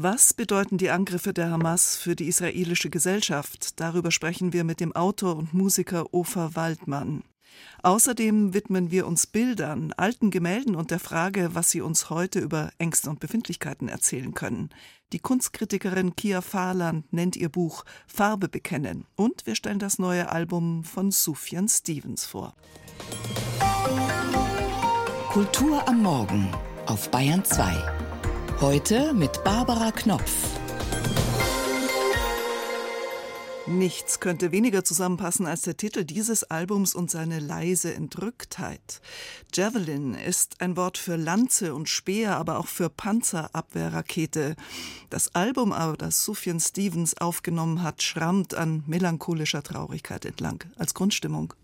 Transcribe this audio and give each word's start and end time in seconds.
Was 0.00 0.32
bedeuten 0.32 0.78
die 0.78 0.90
Angriffe 0.90 1.32
der 1.32 1.50
Hamas 1.50 1.96
für 1.96 2.14
die 2.14 2.28
israelische 2.28 2.88
Gesellschaft? 2.88 3.80
Darüber 3.80 4.12
sprechen 4.12 4.52
wir 4.52 4.62
mit 4.62 4.78
dem 4.78 4.94
Autor 4.94 5.34
und 5.34 5.54
Musiker 5.54 6.14
Ofer 6.14 6.54
Waldmann. 6.54 7.24
Außerdem 7.82 8.54
widmen 8.54 8.92
wir 8.92 9.08
uns 9.08 9.26
Bildern, 9.26 9.92
alten 9.96 10.30
Gemälden 10.30 10.76
und 10.76 10.92
der 10.92 11.00
Frage, 11.00 11.50
was 11.54 11.72
sie 11.72 11.80
uns 11.80 12.10
heute 12.10 12.38
über 12.38 12.70
Ängste 12.78 13.10
und 13.10 13.18
Befindlichkeiten 13.18 13.88
erzählen 13.88 14.34
können. 14.34 14.70
Die 15.12 15.18
Kunstkritikerin 15.18 16.14
Kia 16.14 16.42
Fahrland 16.42 17.12
nennt 17.12 17.34
ihr 17.34 17.48
Buch 17.48 17.84
Farbe 18.06 18.48
bekennen 18.48 19.04
und 19.16 19.46
wir 19.46 19.56
stellen 19.56 19.80
das 19.80 19.98
neue 19.98 20.30
Album 20.30 20.84
von 20.84 21.10
Sufjan 21.10 21.68
Stevens 21.68 22.24
vor. 22.24 22.54
Kultur 25.30 25.88
am 25.88 26.04
Morgen 26.04 26.48
auf 26.86 27.10
Bayern 27.10 27.44
2. 27.44 27.97
Heute 28.60 29.14
mit 29.14 29.44
Barbara 29.44 29.92
Knopf. 29.92 30.32
Nichts 33.68 34.18
könnte 34.18 34.50
weniger 34.50 34.82
zusammenpassen 34.82 35.46
als 35.46 35.62
der 35.62 35.76
Titel 35.76 36.02
dieses 36.02 36.42
Albums 36.42 36.96
und 36.96 37.08
seine 37.08 37.38
leise 37.38 37.94
Entrücktheit. 37.94 39.00
Javelin 39.54 40.14
ist 40.14 40.60
ein 40.60 40.76
Wort 40.76 40.98
für 40.98 41.14
Lanze 41.14 41.72
und 41.72 41.88
Speer, 41.88 42.36
aber 42.36 42.58
auch 42.58 42.66
für 42.66 42.90
Panzerabwehrrakete. 42.90 44.56
Das 45.08 45.36
Album 45.36 45.72
aber, 45.72 45.96
das 45.96 46.24
Sufjan 46.24 46.58
Stevens 46.58 47.16
aufgenommen 47.16 47.84
hat, 47.84 48.02
schrammt 48.02 48.54
an 48.54 48.82
melancholischer 48.88 49.62
Traurigkeit 49.62 50.24
entlang, 50.24 50.64
als 50.76 50.94
Grundstimmung. 50.94 51.54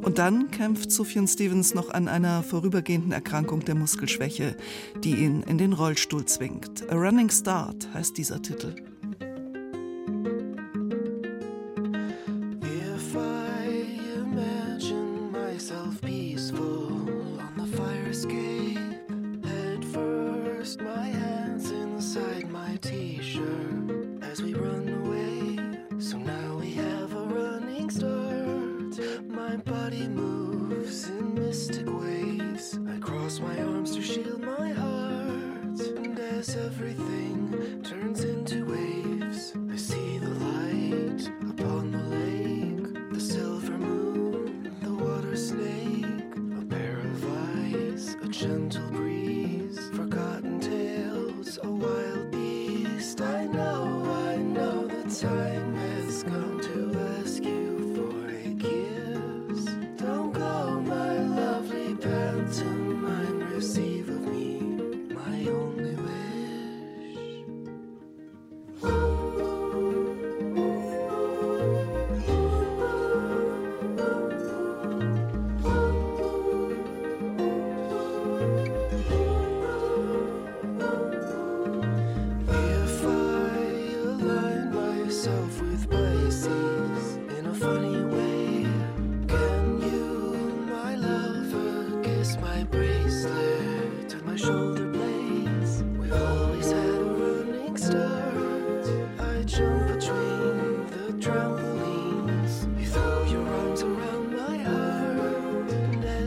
Und 0.00 0.18
dann 0.18 0.50
kämpft 0.50 0.90
Sufjan 0.90 1.26
Stevens 1.26 1.74
noch 1.74 1.90
an 1.90 2.08
einer 2.08 2.42
vorübergehenden 2.42 3.12
Erkrankung 3.12 3.60
der 3.60 3.74
Muskelschwäche, 3.74 4.56
die 5.02 5.16
ihn 5.16 5.42
in 5.42 5.58
den 5.58 5.72
Rollstuhl 5.72 6.24
zwingt. 6.26 6.88
A 6.90 6.94
Running 6.94 7.30
Start 7.30 7.88
heißt 7.94 8.16
dieser 8.18 8.42
Titel. 8.42 8.91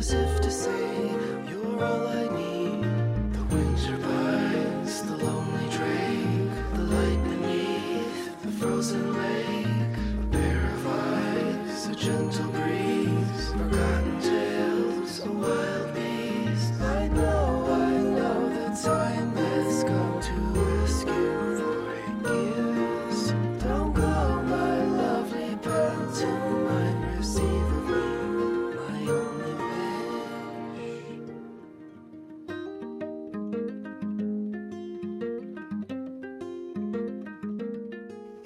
as 0.05 0.13
if 0.13 0.39
to 0.41 0.51
say 0.51 0.84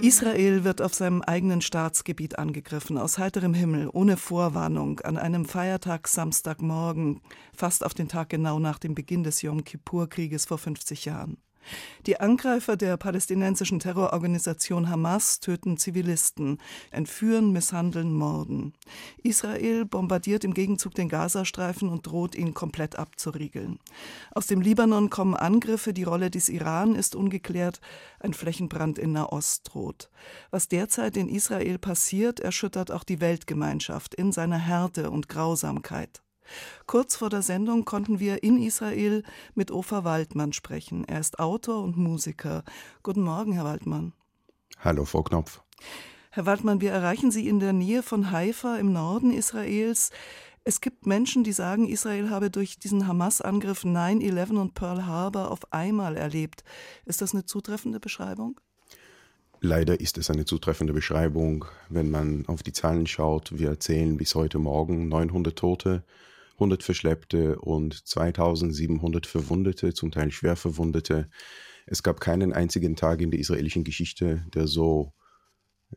Israel 0.10 0.64
wird 0.64 0.82
auf 0.82 0.96
seinem 0.96 1.22
eigenen 1.22 1.62
Staatsgebiet 1.62 2.40
angegriffen, 2.40 2.98
aus 2.98 3.20
heiterem 3.20 3.54
Himmel, 3.54 3.92
ohne 3.94 4.18
Vorwarnung, 4.18 5.02
an 5.02 5.18
einem 5.18 5.46
Feiertag 5.46 6.08
Samstagmorgen, 6.08 7.22
fast 7.56 7.86
auf 7.86 7.94
den 7.94 8.08
Tag 8.08 8.30
genau 8.30 8.58
nach 8.58 8.80
dem 8.80 8.96
Beginn 8.96 9.24
des 9.24 9.44
Yom 9.44 9.64
Kippur-Krieges 9.64 10.48
vor 10.48 10.58
50 10.58 11.06
Jahren. 11.06 11.38
Die 12.06 12.20
Angreifer 12.20 12.78
der 12.78 12.98
palästinensischen 12.98 13.80
Terrororganisation 13.80 14.90
Hamas 14.90 15.40
töten 15.40 15.78
Zivilisten, 15.78 16.60
entführen, 16.92 17.52
misshandeln, 17.52 18.14
morden. 18.14 18.74
Israel 19.22 19.86
bombardiert 19.86 20.44
im 20.44 20.54
Gegenzug 20.54 20.96
den 20.96 21.10
Gazastreifen 21.10 21.90
und 21.90 22.08
droht 22.08 22.36
ihn 22.36 22.54
komplett 22.54 22.98
abzuriegeln. 22.98 23.80
Aus 24.32 24.48
dem 24.48 24.62
Libanon 24.62 25.10
kommen 25.10 25.36
Angriffe, 25.36 25.94
die 25.94 26.04
Rolle 26.04 26.30
des 26.30 26.50
Iran 26.50 26.96
ist 26.96 27.16
ungeklärt, 27.16 27.82
ein 28.20 28.34
Flächenbrand 28.34 28.98
in 28.98 29.12
Nahost 29.12 29.70
droht. 29.72 30.10
Was 30.52 30.68
derzeit 30.68 31.18
in 31.18 31.30
Israel 31.30 31.78
passiert, 31.78 32.40
erschüttert 32.40 32.92
auch 32.92 33.04
die 33.04 33.22
Weltgemeinschaft 33.22 34.16
in 34.16 34.32
seiner 34.32 34.58
Härte 34.58 35.12
und 35.12 35.30
Grausamkeit. 35.30 36.22
Kurz 36.86 37.16
vor 37.16 37.30
der 37.30 37.42
Sendung 37.42 37.86
konnten 37.86 38.20
wir 38.20 38.44
in 38.44 38.62
Israel 38.62 39.24
mit 39.56 39.72
Ofer 39.72 40.04
Waldmann 40.04 40.54
sprechen. 40.54 41.06
Er 41.06 41.20
ist 41.20 41.40
Autor 41.40 41.84
und 41.84 41.98
Musiker. 41.98 42.64
Guten 43.04 43.22
Morgen, 43.22 43.54
Herr 43.54 43.66
Waldmann. 43.66 44.14
Hallo, 44.80 45.06
Frau 45.06 45.24
Knopf. 45.24 45.62
Herr 46.32 46.46
Waldmann, 46.46 46.82
wir 46.82 46.92
erreichen 46.92 47.32
Sie 47.32 47.48
in 47.48 47.60
der 47.60 47.74
Nähe 47.74 48.04
von 48.04 48.32
Haifa 48.32 48.78
im 48.78 48.94
Norden 48.94 49.32
Israels. 49.32 50.12
Es 50.64 50.82
gibt 50.82 51.08
Menschen, 51.08 51.44
die 51.44 51.54
sagen, 51.54 51.88
Israel 51.88 52.30
habe 52.30 52.52
durch 52.52 52.78
diesen 52.78 53.08
Hamas-Angriff 53.08 53.84
9-11 53.84 54.60
und 54.60 54.74
Pearl 54.76 55.06
Harbor 55.06 55.50
auf 55.50 55.74
einmal 55.74 56.16
erlebt. 56.16 56.64
Ist 57.06 57.22
das 57.22 57.34
eine 57.34 57.46
zutreffende 57.46 58.00
Beschreibung? 58.00 58.60
Leider 59.62 60.00
ist 60.00 60.18
es 60.18 60.30
eine 60.30 60.46
zutreffende 60.46 60.94
Beschreibung, 60.94 61.66
wenn 61.90 62.12
man 62.12 62.46
auf 62.48 62.64
die 62.64 62.72
Zahlen 62.72 63.08
schaut. 63.08 63.58
Wir 63.58 63.80
zählen 63.80 64.16
bis 64.16 64.36
heute 64.36 64.60
Morgen 64.60 65.10
900 65.10 65.58
Tote, 65.58 66.04
100 66.60 66.84
Verschleppte 66.84 67.60
und 67.60 68.08
2700 68.08 69.26
Verwundete, 69.26 69.94
zum 69.94 70.12
Teil 70.12 70.32
schwer 70.32 70.56
Verwundete. 70.56 71.30
Es 71.86 72.04
gab 72.04 72.20
keinen 72.20 72.54
einzigen 72.54 72.96
Tag 72.96 73.22
in 73.22 73.32
der 73.32 73.40
israelischen 73.40 73.84
Geschichte, 73.84 74.46
der 74.54 74.68
so 74.68 75.14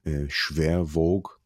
äh, 0.04 0.26
schwer 0.28 0.94
wog. 0.94 1.40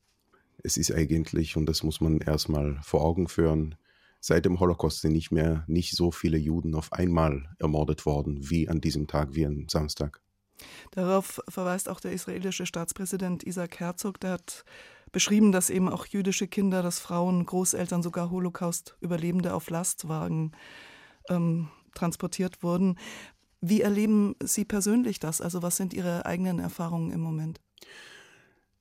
Es 0.63 0.77
ist 0.77 0.93
eigentlich, 0.93 1.57
und 1.57 1.67
das 1.67 1.83
muss 1.83 2.01
man 2.01 2.19
erstmal 2.19 2.79
vor 2.83 3.03
Augen 3.03 3.29
führen, 3.29 3.77
seit 4.21 4.45
dem 4.45 4.61
Holocaust 4.61 5.01
sind 5.01 5.13
nicht 5.13 5.31
mehr 5.31 5.65
nicht 5.67 5.97
so 5.97 6.11
viele 6.11 6.39
Juden 6.39 6.75
auf 6.75 6.93
einmal 6.93 7.55
ermordet 7.59 8.07
worden 8.07 8.51
wie 8.51 8.69
an 8.69 8.81
diesem 8.81 9.07
Tag, 9.07 9.35
wie 9.35 9.47
am 9.47 9.69
Samstag. 9.69 10.21
Darauf 10.93 11.41
verweist 11.49 11.89
auch 11.89 12.01
der 12.01 12.13
israelische 12.13 12.67
Staatspräsident 12.67 13.45
Isaac 13.45 13.81
Herzog, 13.81 14.21
der 14.21 14.33
hat 14.33 14.65
beschrieben, 15.17 15.51
dass 15.51 15.71
eben 15.71 15.89
auch 15.89 16.05
jüdische 16.05 16.47
Kinder, 16.47 16.83
dass 16.83 16.99
Frauen, 16.99 17.47
Großeltern, 17.47 18.03
sogar 18.03 18.31
Holocaust-Überlebende 18.31 19.55
auf 19.55 19.71
Lastwagen 19.71 20.53
ähm, 21.31 21.69
transportiert 21.95 22.63
wurden. 22.63 22.99
Wie 23.63 23.81
erleben 23.81 24.37
Sie 24.43 24.67
persönlich 24.67 25.19
das? 25.19 25.41
Also 25.41 25.63
was 25.63 25.79
sind 25.79 25.95
Ihre 25.95 26.27
eigenen 26.27 26.59
Erfahrungen 26.59 27.13
im 27.13 27.21
Moment? 27.21 27.63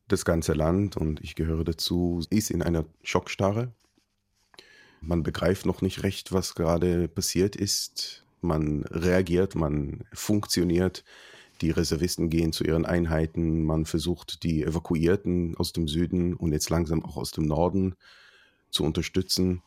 Das 0.09 0.25
ganze 0.25 0.51
Land, 0.51 0.97
und 0.97 1.21
ich 1.21 1.35
gehöre 1.35 1.63
dazu, 1.63 2.21
ist 2.29 2.51
in 2.51 2.61
einer 2.61 2.83
Schockstarre. 3.01 3.71
Man 4.99 5.23
begreift 5.23 5.65
noch 5.65 5.81
nicht 5.81 6.03
recht, 6.03 6.33
was 6.33 6.53
gerade 6.53 7.07
passiert 7.07 7.55
ist. 7.55 8.25
Man 8.41 8.83
reagiert, 8.83 9.55
man 9.55 10.03
funktioniert. 10.11 11.05
Die 11.61 11.71
Reservisten 11.71 12.29
gehen 12.29 12.51
zu 12.51 12.63
ihren 12.63 12.85
Einheiten. 12.85 13.63
Man 13.63 13.85
versucht, 13.85 14.43
die 14.43 14.63
Evakuierten 14.63 15.55
aus 15.57 15.73
dem 15.73 15.87
Süden 15.87 16.33
und 16.33 16.51
jetzt 16.51 16.69
langsam 16.69 17.03
auch 17.03 17.17
aus 17.17 17.31
dem 17.31 17.45
Norden 17.45 17.95
zu 18.69 18.83
unterstützen. 18.83 19.61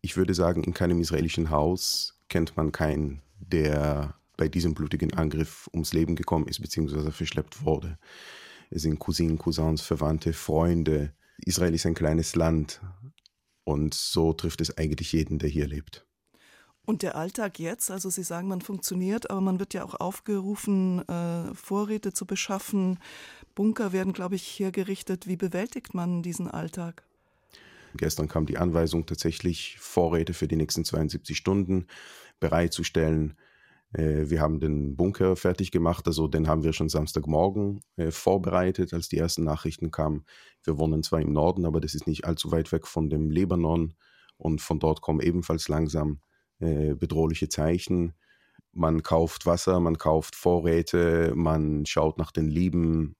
Ich 0.00 0.16
würde 0.16 0.34
sagen, 0.34 0.64
in 0.64 0.74
keinem 0.74 1.00
israelischen 1.00 1.50
Haus 1.50 2.18
kennt 2.28 2.56
man 2.56 2.72
keinen, 2.72 3.20
der 3.38 4.14
bei 4.36 4.48
diesem 4.48 4.74
blutigen 4.74 5.12
Angriff 5.14 5.68
ums 5.72 5.92
Leben 5.92 6.16
gekommen 6.16 6.48
ist 6.48 6.60
bzw. 6.60 7.10
verschleppt 7.10 7.64
wurde. 7.64 7.98
Es 8.70 8.82
sind 8.82 8.98
Cousinen, 8.98 9.38
Cousins, 9.38 9.82
Verwandte, 9.82 10.32
Freunde. 10.32 11.12
Israel 11.44 11.74
ist 11.74 11.86
ein 11.86 11.94
kleines 11.94 12.34
Land 12.36 12.80
und 13.64 13.94
so 13.94 14.32
trifft 14.32 14.60
es 14.60 14.76
eigentlich 14.78 15.12
jeden, 15.12 15.38
der 15.38 15.48
hier 15.48 15.66
lebt. 15.66 16.06
Und 16.84 17.02
der 17.02 17.16
Alltag 17.16 17.60
jetzt, 17.60 17.90
also 17.90 18.10
Sie 18.10 18.24
sagen, 18.24 18.48
man 18.48 18.60
funktioniert, 18.60 19.30
aber 19.30 19.40
man 19.40 19.60
wird 19.60 19.72
ja 19.72 19.84
auch 19.84 19.94
aufgerufen, 19.94 21.06
äh, 21.08 21.54
Vorräte 21.54 22.12
zu 22.12 22.26
beschaffen. 22.26 22.98
Bunker 23.54 23.92
werden, 23.92 24.12
glaube 24.12 24.34
ich, 24.34 24.58
hergerichtet. 24.58 25.28
Wie 25.28 25.36
bewältigt 25.36 25.94
man 25.94 26.22
diesen 26.22 26.48
Alltag? 26.48 27.04
Gestern 27.94 28.26
kam 28.26 28.46
die 28.46 28.58
Anweisung, 28.58 29.06
tatsächlich 29.06 29.76
Vorräte 29.78 30.34
für 30.34 30.48
die 30.48 30.56
nächsten 30.56 30.84
72 30.84 31.36
Stunden 31.36 31.86
bereitzustellen. 32.40 33.36
Äh, 33.92 34.28
wir 34.30 34.40
haben 34.40 34.58
den 34.58 34.96
Bunker 34.96 35.36
fertig 35.36 35.70
gemacht, 35.70 36.06
also 36.08 36.26
den 36.26 36.48
haben 36.48 36.64
wir 36.64 36.72
schon 36.72 36.88
Samstagmorgen 36.88 37.80
äh, 37.96 38.10
vorbereitet, 38.10 38.92
als 38.92 39.08
die 39.08 39.18
ersten 39.18 39.44
Nachrichten 39.44 39.90
kamen. 39.92 40.24
Wir 40.64 40.78
wohnen 40.78 41.02
zwar 41.02 41.20
im 41.20 41.32
Norden, 41.32 41.64
aber 41.64 41.80
das 41.80 41.94
ist 41.94 42.08
nicht 42.08 42.24
allzu 42.24 42.50
weit 42.50 42.72
weg 42.72 42.88
von 42.88 43.08
dem 43.08 43.30
Libanon 43.30 43.94
und 44.36 44.60
von 44.60 44.80
dort 44.80 45.00
kommen 45.00 45.20
ebenfalls 45.20 45.68
langsam 45.68 46.20
äh, 46.62 46.94
bedrohliche 46.94 47.48
Zeichen. 47.48 48.14
Man 48.72 49.02
kauft 49.02 49.46
Wasser, 49.46 49.80
man 49.80 49.98
kauft 49.98 50.36
Vorräte, 50.36 51.32
man 51.34 51.84
schaut 51.86 52.18
nach 52.18 52.30
den 52.30 52.48
Lieben. 52.48 53.16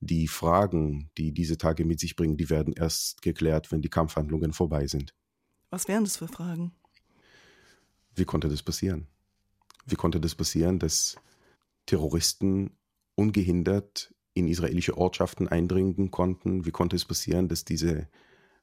Die 0.00 0.28
Fragen, 0.28 1.10
die 1.18 1.32
diese 1.32 1.58
Tage 1.58 1.84
mit 1.84 2.00
sich 2.00 2.16
bringen, 2.16 2.38
die 2.38 2.48
werden 2.48 2.72
erst 2.72 3.20
geklärt, 3.20 3.70
wenn 3.70 3.82
die 3.82 3.90
Kampfhandlungen 3.90 4.54
vorbei 4.54 4.86
sind. 4.86 5.14
Was 5.68 5.88
wären 5.88 6.04
das 6.04 6.16
für 6.16 6.26
Fragen? 6.26 6.72
Wie 8.14 8.24
konnte 8.24 8.48
das 8.48 8.62
passieren? 8.62 9.06
Wie 9.86 9.96
konnte 9.96 10.18
das 10.18 10.34
passieren, 10.34 10.78
dass 10.78 11.16
Terroristen 11.84 12.70
ungehindert 13.14 14.14
in 14.32 14.48
israelische 14.48 14.96
Ortschaften 14.96 15.48
eindringen 15.48 16.10
konnten? 16.10 16.64
Wie 16.64 16.70
konnte 16.70 16.96
es 16.96 17.04
passieren, 17.04 17.48
dass 17.48 17.66
diese 17.66 18.08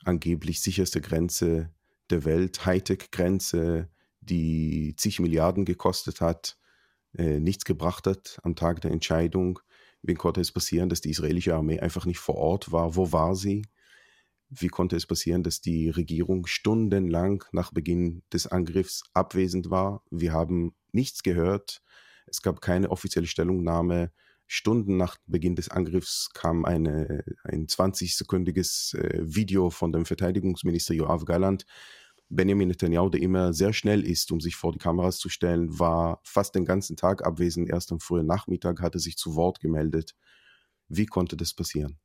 angeblich 0.04 0.60
sicherste 0.60 1.02
Grenze 1.02 1.72
der 2.10 2.26
Welt, 2.26 2.66
Hightech-Grenze, 2.66 3.90
die 4.30 4.96
zig 4.98 5.20
Milliarden 5.20 5.66
gekostet 5.66 6.22
hat, 6.22 6.58
äh, 7.18 7.40
nichts 7.40 7.66
gebracht 7.66 8.08
hat 8.08 8.40
am 8.44 8.56
Tag 8.56 8.82
der 8.82 8.92
Entscheidung. 8.92 9.60
Wie 10.02 10.14
konnte 10.14 10.42
es 10.42 10.52
passieren, 10.52 10.90
dass 10.90 11.02
die 11.02 11.10
israelische 11.10 11.56
Armee 11.56 11.80
einfach 11.80 12.06
nicht 12.06 12.20
vor 12.20 12.36
Ort 12.36 12.72
war? 12.72 12.96
Wo 12.96 13.12
war 13.12 13.36
sie? 13.36 13.64
Wie 14.50 14.70
konnte 14.70 14.96
es 14.96 15.06
passieren, 15.06 15.44
dass 15.44 15.60
die 15.60 15.90
Regierung 15.90 16.46
stundenlang 16.46 17.44
nach 17.52 17.74
Beginn 17.74 18.24
des 18.32 18.48
Angriffs 18.48 19.04
abwesend 19.14 19.70
war? 19.70 20.04
Wir 20.10 20.32
haben 20.32 20.74
nichts 20.92 21.24
gehört. 21.24 21.82
Es 22.28 22.42
gab 22.42 22.62
keine 22.62 22.92
offizielle 22.92 23.28
Stellungnahme. 23.28 24.12
Stunden 24.46 24.96
nach 24.96 25.18
Beginn 25.26 25.58
des 25.58 25.68
Angriffs 25.70 26.30
kam 26.34 26.64
eine, 26.64 27.26
ein 27.44 27.68
20-sekündiges 27.68 28.98
äh, 28.98 29.20
Video 29.22 29.70
von 29.70 29.92
dem 29.92 30.06
Verteidigungsminister 30.06 30.94
Joachim 30.94 31.26
Galland, 31.26 31.66
Benjamin 32.30 32.68
Netanyahu, 32.68 33.10
der 33.10 33.22
immer 33.22 33.54
sehr 33.54 33.72
schnell 33.74 34.06
ist, 34.06 34.32
um 34.32 34.42
sich 34.42 34.56
vor 34.56 34.74
die 34.74 34.80
Kameras 34.80 35.18
zu 35.18 35.30
stellen, 35.30 35.80
war 35.80 36.20
fast 36.24 36.56
den 36.56 36.66
ganzen 36.66 36.98
Tag 36.98 37.26
abwesend. 37.26 37.70
Erst 37.70 37.92
am 37.92 38.00
frühen 38.00 38.26
Nachmittag 38.26 38.82
hatte 38.82 39.00
sich 39.00 39.18
zu 39.18 39.36
Wort 39.36 39.60
gemeldet. 39.60 40.14
Wie 40.90 41.06
konnte 41.06 41.38
das 41.38 41.54
passieren? 41.54 42.00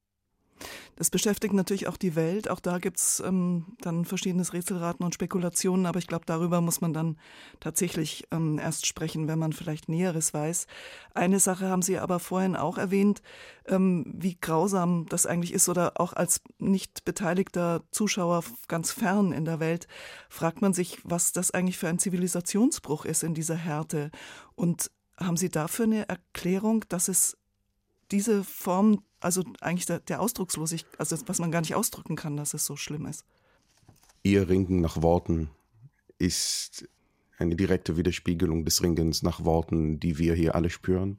Das 0.97 1.11
beschäftigt 1.11 1.55
natürlich 1.55 1.89
auch 1.89 1.97
die 1.97 2.15
Welt. 2.15 2.49
Auch 2.49 2.61
da 2.61 2.79
gibt 2.79 2.99
es 2.99 3.21
ähm, 3.25 3.77
dann 3.81 4.05
verschiedenes 4.05 4.53
Rätselraten 4.53 5.05
und 5.05 5.15
Spekulationen, 5.15 5.87
aber 5.87 5.99
ich 5.99 6.07
glaube, 6.07 6.27
darüber 6.27 6.61
muss 6.61 6.81
man 6.81 6.93
dann 6.93 7.19
tatsächlich 7.61 8.25
ähm, 8.31 8.59
erst 8.59 8.87
sprechen, 8.87 9.29
wenn 9.29 9.39
man 9.39 9.53
vielleicht 9.53 9.89
Näheres 9.89 10.35
weiß. 10.35 10.67
Eine 11.15 11.41
Sache 11.41 11.69
haben 11.69 11.83
Sie 11.83 11.99
aber 11.99 12.21
vorhin 12.21 12.57
auch 12.57 12.79
erwähnt, 12.79 13.23
ähm, 13.67 14.05
wie 14.07 14.37
grausam 14.41 15.07
das 15.09 15.27
eigentlich 15.27 15.53
ist 15.53 15.69
oder 15.69 16.01
auch 16.01 16.13
als 16.13 16.41
nicht 16.59 17.05
beteiligter 17.05 17.83
Zuschauer 17.91 18.45
ganz 18.69 18.93
fern 18.93 19.33
in 19.33 19.45
der 19.45 19.61
Welt 19.61 19.87
fragt 20.29 20.63
man 20.63 20.73
sich, 20.73 20.99
was 21.05 21.33
das 21.33 21.51
eigentlich 21.51 21.79
für 21.79 21.89
ein 21.89 21.99
Zivilisationsbruch 21.99 23.05
ist 23.05 23.23
in 23.23 23.35
dieser 23.35 23.57
Härte. 23.57 24.11
Und 24.55 24.91
haben 25.19 25.37
Sie 25.37 25.51
dafür 25.51 25.85
eine 25.85 26.09
Erklärung, 26.09 26.85
dass 26.89 27.09
es 27.09 27.37
diese 28.13 28.45
Form, 28.45 29.03
also 29.21 29.43
eigentlich 29.61 29.87
der, 29.87 30.01
der 30.01 30.21
Ausdruckslosigkeit, 30.21 31.01
also 31.01 31.17
was 31.27 31.39
man 31.39 31.51
gar 31.51 31.63
nicht 31.63 31.75
ausdrücken 31.75 32.17
kann, 32.17 32.37
dass 32.37 32.55
es 32.55 32.65
so 32.65 32.77
schlimm 32.77 33.07
ist. 33.07 33.25
Ihr 34.23 34.49
Ringen 34.49 34.81
nach 34.81 35.03
Worten 35.03 35.51
ist 36.19 36.89
eine 37.39 37.57
direkte 37.57 37.97
Widerspiegelung 37.97 38.65
des 38.65 38.83
Ringens 38.83 39.23
nach 39.23 39.45
Worten, 39.45 39.99
die 39.99 40.19
wir 40.19 40.35
hier 40.35 40.55
alle 40.55 40.71
spüren. 40.71 41.19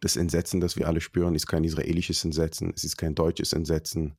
Das 0.00 0.16
Entsetzen, 0.16 0.60
das 0.60 0.76
wir 0.76 0.86
alle 0.86 1.00
spüren, 1.00 1.34
ist 1.34 1.46
kein 1.46 1.64
israelisches 1.64 2.24
Entsetzen, 2.24 2.72
es 2.74 2.84
ist 2.84 2.96
kein 2.96 3.14
deutsches 3.14 3.52
Entsetzen, 3.52 4.14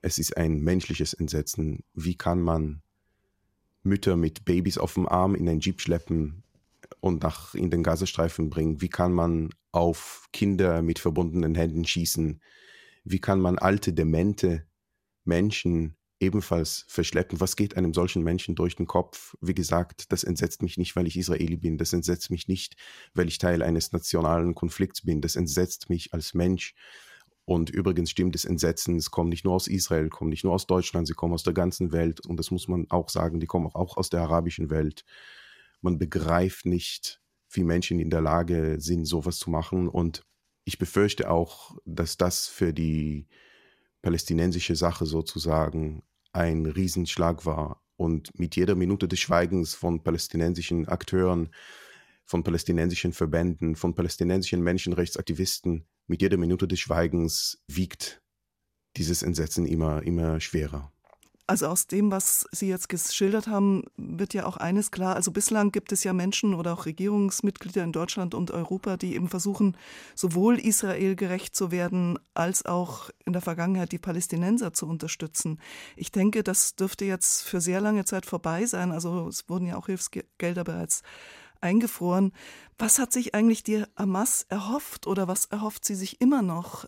es 0.00 0.18
ist 0.18 0.36
ein 0.36 0.60
menschliches 0.60 1.12
Entsetzen. 1.12 1.82
Wie 1.94 2.14
kann 2.14 2.40
man 2.40 2.82
Mütter 3.82 4.16
mit 4.16 4.44
Babys 4.44 4.78
auf 4.78 4.94
dem 4.94 5.08
Arm 5.08 5.34
in 5.34 5.48
ein 5.48 5.60
Jeep 5.60 5.80
schleppen, 5.80 6.42
und 7.00 7.22
nach 7.22 7.54
in 7.54 7.70
den 7.70 7.82
Gazastreifen 7.82 8.50
bringen? 8.50 8.80
Wie 8.80 8.88
kann 8.88 9.12
man 9.12 9.50
auf 9.72 10.28
Kinder 10.32 10.82
mit 10.82 10.98
verbundenen 10.98 11.54
Händen 11.54 11.84
schießen? 11.84 12.40
Wie 13.04 13.20
kann 13.20 13.40
man 13.40 13.58
alte, 13.58 13.92
demente 13.92 14.66
Menschen 15.24 15.96
ebenfalls 16.20 16.84
verschleppen? 16.88 17.40
Was 17.40 17.56
geht 17.56 17.76
einem 17.76 17.94
solchen 17.94 18.22
Menschen 18.22 18.54
durch 18.54 18.76
den 18.76 18.86
Kopf? 18.86 19.36
Wie 19.40 19.54
gesagt, 19.54 20.10
das 20.12 20.24
entsetzt 20.24 20.62
mich 20.62 20.76
nicht, 20.78 20.96
weil 20.96 21.06
ich 21.06 21.16
Israeli 21.16 21.56
bin. 21.56 21.78
Das 21.78 21.92
entsetzt 21.92 22.30
mich 22.30 22.48
nicht, 22.48 22.76
weil 23.14 23.28
ich 23.28 23.38
Teil 23.38 23.62
eines 23.62 23.92
nationalen 23.92 24.54
Konflikts 24.54 25.02
bin. 25.02 25.20
Das 25.20 25.36
entsetzt 25.36 25.88
mich 25.90 26.12
als 26.12 26.34
Mensch. 26.34 26.74
Und 27.44 27.70
übrigens 27.70 28.10
stimmt 28.10 28.34
das 28.34 28.44
Entsetzen, 28.44 28.96
es 28.96 29.10
kommt 29.10 29.30
nicht 29.30 29.46
nur 29.46 29.54
aus 29.54 29.68
Israel, 29.68 30.10
kommt 30.10 30.28
nicht 30.28 30.44
nur 30.44 30.52
aus 30.52 30.66
Deutschland, 30.66 31.06
sie 31.06 31.14
kommen 31.14 31.32
aus 31.32 31.44
der 31.44 31.54
ganzen 31.54 31.92
Welt. 31.92 32.20
Und 32.26 32.36
das 32.36 32.50
muss 32.50 32.68
man 32.68 32.84
auch 32.90 33.08
sagen, 33.08 33.40
die 33.40 33.46
kommen 33.46 33.68
auch 33.72 33.96
aus 33.96 34.10
der 34.10 34.20
arabischen 34.20 34.68
Welt 34.68 35.06
man 35.80 35.98
begreift 35.98 36.66
nicht, 36.66 37.20
wie 37.50 37.64
Menschen 37.64 37.98
in 37.98 38.10
der 38.10 38.20
Lage 38.20 38.76
sind, 38.78 39.04
sowas 39.04 39.38
zu 39.38 39.50
machen. 39.50 39.88
Und 39.88 40.26
ich 40.64 40.78
befürchte 40.78 41.30
auch, 41.30 41.76
dass 41.84 42.16
das 42.16 42.46
für 42.46 42.72
die 42.72 43.26
palästinensische 44.02 44.76
Sache 44.76 45.06
sozusagen 45.06 46.02
ein 46.32 46.66
Riesenschlag 46.66 47.46
war. 47.46 47.82
Und 47.96 48.38
mit 48.38 48.54
jeder 48.54 48.74
Minute 48.74 49.08
des 49.08 49.18
Schweigens 49.18 49.74
von 49.74 50.02
palästinensischen 50.02 50.86
Akteuren, 50.86 51.50
von 52.24 52.44
palästinensischen 52.44 53.12
Verbänden, 53.12 53.74
von 53.74 53.94
palästinensischen 53.94 54.62
Menschenrechtsaktivisten, 54.62 55.86
mit 56.06 56.22
jeder 56.22 56.36
Minute 56.36 56.68
des 56.68 56.80
Schweigens 56.80 57.62
wiegt 57.66 58.22
dieses 58.96 59.22
Entsetzen 59.22 59.66
immer, 59.66 60.02
immer 60.02 60.40
schwerer. 60.40 60.92
Also 61.48 61.66
aus 61.66 61.86
dem, 61.86 62.10
was 62.10 62.46
Sie 62.52 62.68
jetzt 62.68 62.90
geschildert 62.90 63.46
haben, 63.46 63.84
wird 63.96 64.34
ja 64.34 64.44
auch 64.44 64.58
eines 64.58 64.90
klar. 64.90 65.16
Also 65.16 65.30
bislang 65.32 65.72
gibt 65.72 65.92
es 65.92 66.04
ja 66.04 66.12
Menschen 66.12 66.52
oder 66.52 66.74
auch 66.74 66.84
Regierungsmitglieder 66.84 67.82
in 67.82 67.92
Deutschland 67.92 68.34
und 68.34 68.50
Europa, 68.50 68.98
die 68.98 69.14
eben 69.14 69.30
versuchen, 69.30 69.74
sowohl 70.14 70.58
Israel 70.58 71.16
gerecht 71.16 71.56
zu 71.56 71.70
werden, 71.70 72.18
als 72.34 72.66
auch 72.66 73.08
in 73.24 73.32
der 73.32 73.40
Vergangenheit 73.40 73.92
die 73.92 73.98
Palästinenser 73.98 74.74
zu 74.74 74.86
unterstützen. 74.86 75.58
Ich 75.96 76.12
denke, 76.12 76.42
das 76.42 76.76
dürfte 76.76 77.06
jetzt 77.06 77.44
für 77.44 77.62
sehr 77.62 77.80
lange 77.80 78.04
Zeit 78.04 78.26
vorbei 78.26 78.66
sein. 78.66 78.92
Also 78.92 79.26
es 79.28 79.48
wurden 79.48 79.68
ja 79.68 79.78
auch 79.78 79.86
Hilfsgelder 79.86 80.64
bereits 80.64 81.02
eingefroren. 81.62 82.32
Was 82.76 82.98
hat 82.98 83.10
sich 83.10 83.34
eigentlich 83.34 83.62
die 83.62 83.84
Hamas 83.96 84.44
erhofft 84.50 85.06
oder 85.06 85.28
was 85.28 85.46
erhofft 85.46 85.86
sie 85.86 85.94
sich 85.94 86.20
immer 86.20 86.42
noch 86.42 86.84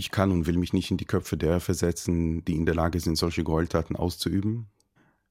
ich 0.00 0.10
kann 0.10 0.32
und 0.32 0.46
will 0.46 0.56
mich 0.56 0.72
nicht 0.72 0.90
in 0.90 0.96
die 0.96 1.04
Köpfe 1.04 1.36
derer 1.36 1.60
versetzen, 1.60 2.42
die 2.46 2.56
in 2.56 2.64
der 2.64 2.74
Lage 2.74 2.98
sind, 3.00 3.16
solche 3.16 3.44
Gräueltaten 3.44 3.96
auszuüben. 3.96 4.66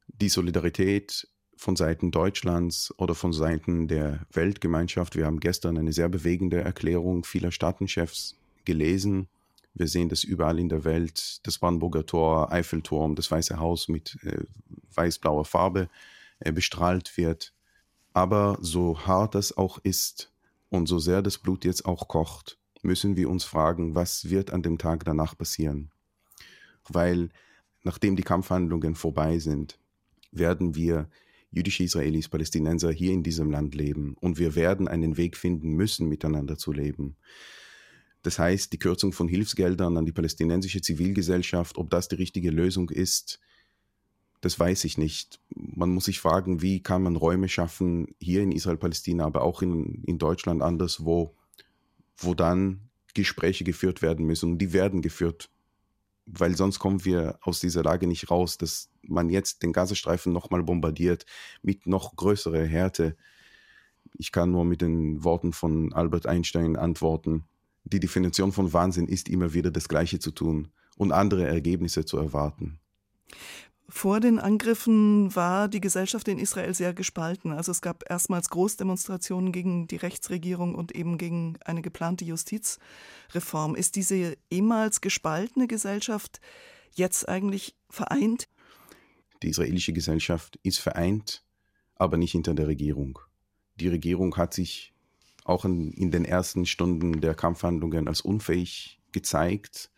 Die 0.08 0.30
Solidarität 0.30 1.28
von 1.58 1.76
Seiten 1.76 2.12
Deutschlands 2.12 2.94
oder 3.00 3.16
von 3.16 3.34
Seiten 3.34 3.88
der 3.88 4.28
Weltgemeinschaft. 4.32 5.16
Wir 5.16 5.26
haben 5.26 5.40
gestern 5.40 5.80
eine 5.80 5.92
sehr 5.92 6.08
bewegende 6.08 6.62
Erklärung 6.62 7.24
vieler 7.24 7.52
Staatenchefs 7.52 8.36
gelesen. 8.64 9.28
Wir 9.74 9.88
sehen 9.88 10.08
das 10.08 10.24
überall 10.24 10.60
in 10.60 10.70
der 10.70 10.84
Welt. 10.84 11.40
Das 11.48 11.58
Brandenburger 11.58 12.06
Tor, 12.06 12.52
Eiffelturm, 12.52 13.16
das 13.16 13.32
Weiße 13.32 13.60
Haus 13.60 13.88
mit 13.88 14.20
äh, 14.24 14.44
weiß-blauer 14.94 15.46
Farbe 15.46 15.90
äh, 16.42 16.52
bestrahlt 16.52 17.18
wird. 17.18 17.54
Aber 18.14 18.60
so 18.62 19.00
hart 19.08 19.34
das 19.34 19.58
auch 19.58 19.80
ist 19.80 20.32
und 20.70 20.86
so 20.88 21.00
sehr 21.00 21.24
das 21.24 21.40
Blut 21.40 21.66
jetzt 21.66 21.86
auch 21.86 22.08
kocht, 22.08 22.60
müssen 22.82 23.18
wir 23.18 23.30
uns 23.30 23.44
fragen, 23.44 23.96
was 23.96 24.30
wird 24.30 24.52
an 24.52 24.62
dem 24.62 24.78
Tag 24.78 25.06
danach 25.06 25.38
passieren? 25.38 25.92
Weil 26.88 27.30
nachdem 27.84 28.16
die 28.16 28.24
Kampfhandlungen 28.24 28.96
vorbei 28.96 29.40
sind, 29.40 29.80
werden 30.32 30.76
wir 30.76 31.10
jüdische 31.52 31.84
Israelis, 31.84 32.30
Palästinenser 32.30 32.92
hier 32.92 33.12
in 33.14 33.24
diesem 33.24 33.50
Land 33.50 33.76
leben 33.76 34.16
und 34.20 34.38
wir 34.38 34.56
werden 34.56 34.88
einen 34.88 35.18
Weg 35.18 35.36
finden 35.36 35.74
müssen, 35.74 36.08
miteinander 36.08 36.58
zu 36.58 36.72
leben. 36.72 37.16
Das 38.22 38.38
heißt, 38.38 38.72
die 38.74 38.80
Kürzung 38.80 39.14
von 39.14 39.28
Hilfsgeldern 39.28 39.98
an 39.98 40.06
die 40.06 40.12
palästinensische 40.12 40.82
Zivilgesellschaft, 40.82 41.78
ob 41.78 41.90
das 41.90 42.08
die 42.08 42.16
richtige 42.16 42.52
Lösung 42.52 42.90
ist, 42.90 43.40
das 44.42 44.60
weiß 44.60 44.86
ich 44.86 44.98
nicht. 44.98 45.40
Man 45.50 45.90
muss 45.90 46.06
sich 46.06 46.20
fragen, 46.20 46.62
wie 46.62 46.82
kann 46.82 47.04
man 47.04 47.16
Räume 47.16 47.50
schaffen, 47.50 48.16
hier 48.20 48.42
in 48.42 48.52
Israel-Palästina, 48.52 49.26
aber 49.26 49.42
auch 49.42 49.62
in, 49.62 50.04
in 50.06 50.18
Deutschland 50.18 50.62
anderswo, 50.62 51.36
wo 52.20 52.34
dann 52.34 52.90
Gespräche 53.14 53.64
geführt 53.64 54.02
werden 54.02 54.26
müssen. 54.26 54.54
Und 54.54 54.58
die 54.60 54.74
werden 54.74 55.02
geführt, 55.02 55.50
weil 56.26 56.56
sonst 56.56 56.80
kommen 56.80 57.04
wir 57.06 57.40
aus 57.42 57.60
dieser 57.60 57.84
Lage 57.84 58.08
nicht 58.08 58.30
raus, 58.30 58.58
dass 58.58 58.90
man 59.02 59.30
jetzt 59.30 59.64
den 59.64 59.74
Gazastreifen 59.74 60.32
nochmal 60.32 60.64
bombardiert 60.64 61.26
mit 61.62 61.88
noch 61.88 62.16
größerer 62.16 62.66
Härte. 62.66 63.18
Ich 64.14 64.32
kann 64.32 64.52
nur 64.52 64.66
mit 64.66 64.82
den 64.82 65.24
Worten 65.24 65.54
von 65.54 65.94
Albert 65.94 66.26
Einstein 66.26 66.76
antworten. 66.76 67.46
Die 67.84 68.00
Definition 68.00 68.52
von 68.52 68.72
Wahnsinn 68.74 69.08
ist 69.08 69.30
immer 69.30 69.54
wieder 69.54 69.72
das 69.72 69.90
Gleiche 69.90 70.20
zu 70.20 70.32
tun 70.32 70.70
und 70.98 71.12
andere 71.12 71.48
Ergebnisse 71.48 72.06
zu 72.06 72.18
erwarten. 72.18 72.80
Vor 73.92 74.20
den 74.20 74.38
Angriffen 74.38 75.36
war 75.36 75.68
die 75.68 75.82
Gesellschaft 75.82 76.28
in 76.28 76.38
Israel 76.38 76.76
sehr 76.76 76.94
gespalten. 76.94 77.52
Also 77.52 77.72
es 77.72 77.82
gab 77.82 78.08
erstmals 78.08 78.50
Großdemonstrationen 78.52 79.52
gegen 79.52 79.88
die 79.88 79.96
Rechtsregierung 79.96 80.76
und 80.76 80.94
eben 80.94 81.18
gegen 81.18 81.58
eine 81.66 81.82
geplante 81.82 82.24
Justizreform. 82.24 83.76
Ist 83.76 83.96
diese 83.96 84.38
ehemals 84.52 85.02
gespaltene 85.02 85.68
Gesellschaft 85.68 86.40
jetzt 86.94 87.28
eigentlich 87.28 87.76
vereint? 87.90 88.48
Die 89.42 89.50
israelische 89.50 89.94
Gesellschaft 89.94 90.60
ist 90.62 90.80
vereint, 90.80 91.44
aber 91.96 92.18
nicht 92.18 92.34
hinter 92.34 92.54
der 92.54 92.68
Regierung. 92.68 93.18
Die 93.76 93.88
Regierung 93.88 94.38
hat 94.38 94.54
sich 94.54 94.94
auch 95.46 95.66
in, 95.66 95.94
in 95.94 96.12
den 96.12 96.26
ersten 96.26 96.68
Stunden 96.68 97.22
der 97.22 97.34
Kampfhandlungen 97.34 98.08
als 98.08 98.22
unfähig 98.22 99.00
gezeigt, 99.12 99.90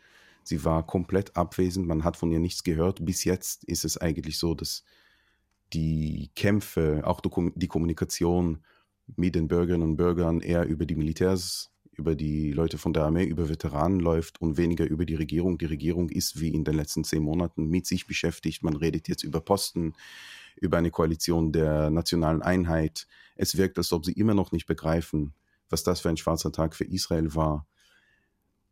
Sie 0.43 0.63
war 0.65 0.86
komplett 0.86 1.36
abwesend, 1.36 1.88
man 1.88 2.03
hat 2.03 2.17
von 2.17 2.31
ihr 2.31 2.39
nichts 2.39 2.63
gehört. 2.63 3.05
Bis 3.05 3.24
jetzt 3.24 3.63
ist 3.65 3.86
es 3.86 3.98
eigentlich 3.98 4.38
so, 4.38 4.55
dass 4.55 4.83
die 5.74 6.31
Kämpfe, 6.36 7.01
auch 7.05 7.21
die 7.21 7.67
Kommunikation 7.67 8.63
mit 9.15 9.36
den 9.36 9.48
Bürgerinnen 9.48 9.89
und 9.89 9.98
Bürgern 9.98 10.41
eher 10.41 10.65
über 10.65 10.86
die 10.86 10.95
Militärs, 10.95 11.71
über 11.91 12.15
die 12.15 12.51
Leute 12.51 12.77
von 12.77 12.93
der 12.93 13.03
Armee, 13.03 13.25
über 13.25 13.50
Veteranen 13.50 14.00
läuft 14.00 14.41
und 14.41 14.57
weniger 14.57 14.86
über 14.86 15.05
die 15.05 15.15
Regierung. 15.15 15.57
Die 15.57 15.65
Regierung 15.65 16.10
ist 16.10 16.39
wie 16.39 16.50
in 16.50 16.63
den 16.63 16.75
letzten 16.75 17.03
zehn 17.03 17.24
Monaten 17.24 17.67
mit 17.67 17.86
sich 17.86 18.07
beschäftigt. 18.07 18.63
Man 18.63 18.75
redet 18.75 19.07
jetzt 19.07 19.24
über 19.24 19.41
Posten, 19.41 19.93
über 20.55 20.77
eine 20.77 20.91
Koalition 20.91 21.51
der 21.51 21.89
nationalen 21.89 22.41
Einheit. 22.41 23.07
Es 23.36 23.57
wirkt, 23.57 23.77
als 23.77 23.93
ob 23.93 24.05
sie 24.05 24.13
immer 24.13 24.33
noch 24.33 24.51
nicht 24.51 24.65
begreifen, 24.65 25.33
was 25.69 25.83
das 25.83 26.01
für 26.01 26.10
ein 26.10 26.17
schwarzer 26.17 26.51
Tag 26.51 26.75
für 26.75 26.86
Israel 26.86 27.36
war 27.36 27.67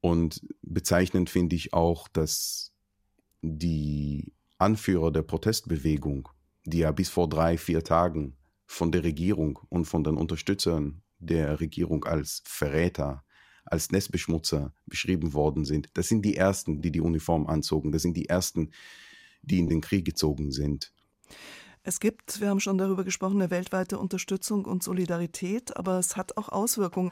und 0.01 0.41
bezeichnend 0.61 1.29
finde 1.29 1.55
ich 1.55 1.73
auch, 1.73 2.07
dass 2.07 2.73
die 3.41 4.33
Anführer 4.57 5.11
der 5.11 5.21
Protestbewegung, 5.21 6.29
die 6.65 6.79
ja 6.79 6.91
bis 6.91 7.09
vor 7.09 7.29
drei, 7.29 7.57
vier 7.57 7.83
Tagen 7.83 8.37
von 8.65 8.91
der 8.91 9.03
Regierung 9.03 9.59
und 9.69 9.85
von 9.85 10.03
den 10.03 10.15
Unterstützern 10.15 11.01
der 11.17 11.59
Regierung 11.59 12.05
als 12.05 12.41
Verräter, 12.45 13.23
als 13.65 13.91
Nestbeschmutzer 13.91 14.73
beschrieben 14.85 15.33
worden 15.33 15.65
sind, 15.65 15.89
das 15.93 16.07
sind 16.07 16.23
die 16.23 16.35
Ersten, 16.35 16.81
die 16.81 16.91
die 16.91 17.01
Uniform 17.01 17.47
anzogen. 17.47 17.91
Das 17.91 18.01
sind 18.01 18.15
die 18.15 18.27
Ersten, 18.27 18.71
die 19.41 19.59
in 19.59 19.69
den 19.69 19.81
Krieg 19.81 20.05
gezogen 20.05 20.51
sind. 20.51 20.91
Es 21.83 21.99
gibt, 21.99 22.41
wir 22.41 22.49
haben 22.49 22.59
schon 22.59 22.77
darüber 22.77 23.03
gesprochen, 23.03 23.41
eine 23.41 23.51
weltweite 23.51 23.99
Unterstützung 23.99 24.65
und 24.65 24.83
Solidarität, 24.83 25.77
aber 25.77 25.97
es 25.97 26.17
hat 26.17 26.37
auch 26.37 26.49
Auswirkungen. 26.49 27.11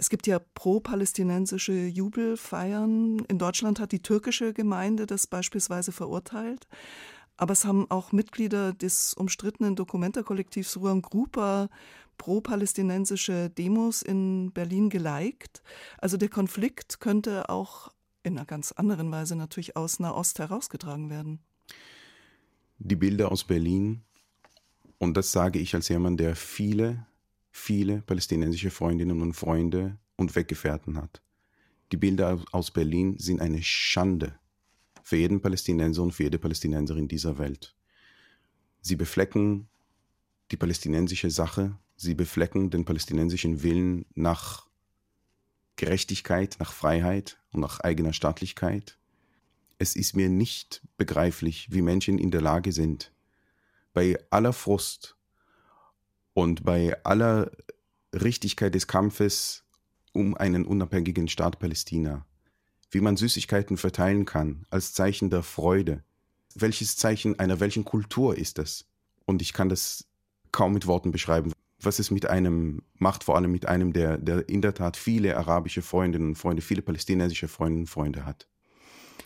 Es 0.00 0.08
gibt 0.08 0.26
ja 0.26 0.38
pro-palästinensische 0.38 1.74
Jubelfeiern. 1.74 3.18
In 3.28 3.38
Deutschland 3.38 3.80
hat 3.80 3.92
die 3.92 4.00
türkische 4.00 4.54
Gemeinde 4.54 5.04
das 5.04 5.26
beispielsweise 5.26 5.92
verurteilt. 5.92 6.66
Aber 7.36 7.52
es 7.52 7.66
haben 7.66 7.84
auch 7.90 8.10
Mitglieder 8.10 8.72
des 8.72 9.12
umstrittenen 9.12 9.76
Dokumenta-Kollektivs 9.76 10.78
Ruang 10.78 11.02
Grupa 11.02 11.68
pro-palästinensische 12.16 13.50
Demos 13.50 14.00
in 14.00 14.52
Berlin 14.52 14.88
geliked. 14.88 15.62
Also 15.98 16.16
der 16.16 16.30
Konflikt 16.30 17.00
könnte 17.00 17.50
auch 17.50 17.92
in 18.22 18.38
einer 18.38 18.46
ganz 18.46 18.72
anderen 18.72 19.12
Weise 19.12 19.36
natürlich 19.36 19.76
aus 19.76 20.00
Nahost 20.00 20.38
herausgetragen 20.38 21.10
werden. 21.10 21.40
Die 22.78 22.96
Bilder 22.96 23.30
aus 23.30 23.44
Berlin, 23.44 24.00
und 24.96 25.18
das 25.18 25.30
sage 25.30 25.58
ich 25.58 25.74
als 25.74 25.88
jemand, 25.88 26.20
der 26.20 26.36
viele 26.36 27.04
viele 27.50 28.02
palästinensische 28.02 28.70
Freundinnen 28.70 29.20
und 29.20 29.34
Freunde 29.34 29.98
und 30.16 30.34
Weggefährten 30.34 30.96
hat. 30.96 31.22
Die 31.92 31.96
Bilder 31.96 32.42
aus 32.52 32.70
Berlin 32.70 33.18
sind 33.18 33.40
eine 33.40 33.62
Schande 33.62 34.38
für 35.02 35.16
jeden 35.16 35.40
Palästinenser 35.40 36.02
und 36.02 36.12
für 36.12 36.24
jede 36.24 36.38
Palästinenserin 36.38 37.08
dieser 37.08 37.38
Welt. 37.38 37.74
Sie 38.80 38.96
beflecken 38.96 39.68
die 40.50 40.56
palästinensische 40.56 41.30
Sache, 41.30 41.76
sie 41.96 42.14
beflecken 42.14 42.70
den 42.70 42.84
palästinensischen 42.84 43.62
Willen 43.62 44.06
nach 44.14 44.68
Gerechtigkeit, 45.76 46.56
nach 46.60 46.72
Freiheit 46.72 47.40
und 47.52 47.60
nach 47.60 47.80
eigener 47.80 48.12
Staatlichkeit. 48.12 48.98
Es 49.78 49.96
ist 49.96 50.14
mir 50.14 50.28
nicht 50.28 50.82
begreiflich, 50.96 51.68
wie 51.72 51.82
Menschen 51.82 52.18
in 52.18 52.30
der 52.30 52.42
Lage 52.42 52.72
sind, 52.72 53.12
bei 53.92 54.18
aller 54.30 54.52
Frust 54.52 55.16
und 56.34 56.64
bei 56.64 56.96
aller 57.04 57.50
Richtigkeit 58.14 58.74
des 58.74 58.86
Kampfes 58.86 59.64
um 60.12 60.36
einen 60.36 60.64
unabhängigen 60.64 61.28
Staat 61.28 61.58
Palästina, 61.58 62.26
wie 62.90 63.00
man 63.00 63.16
Süßigkeiten 63.16 63.76
verteilen 63.76 64.24
kann 64.24 64.66
als 64.70 64.92
Zeichen 64.92 65.30
der 65.30 65.42
Freude, 65.42 66.02
welches 66.54 66.96
Zeichen 66.96 67.38
einer 67.38 67.60
welchen 67.60 67.84
Kultur 67.84 68.36
ist 68.36 68.58
das? 68.58 68.86
Und 69.24 69.42
ich 69.42 69.52
kann 69.52 69.68
das 69.68 70.06
kaum 70.50 70.72
mit 70.72 70.86
Worten 70.86 71.12
beschreiben, 71.12 71.52
was 71.80 71.98
es 71.98 72.10
mit 72.10 72.26
einem 72.26 72.82
macht, 72.94 73.24
vor 73.24 73.36
allem 73.36 73.52
mit 73.52 73.66
einem, 73.66 73.92
der, 73.92 74.18
der 74.18 74.48
in 74.48 74.60
der 74.60 74.74
Tat 74.74 74.96
viele 74.96 75.36
arabische 75.36 75.82
Freundinnen 75.82 76.30
und 76.30 76.34
Freunde, 76.36 76.62
viele 76.62 76.82
palästinensische 76.82 77.48
Freundinnen 77.48 77.82
und 77.82 77.90
Freunde 77.90 78.26
hat. 78.26 78.48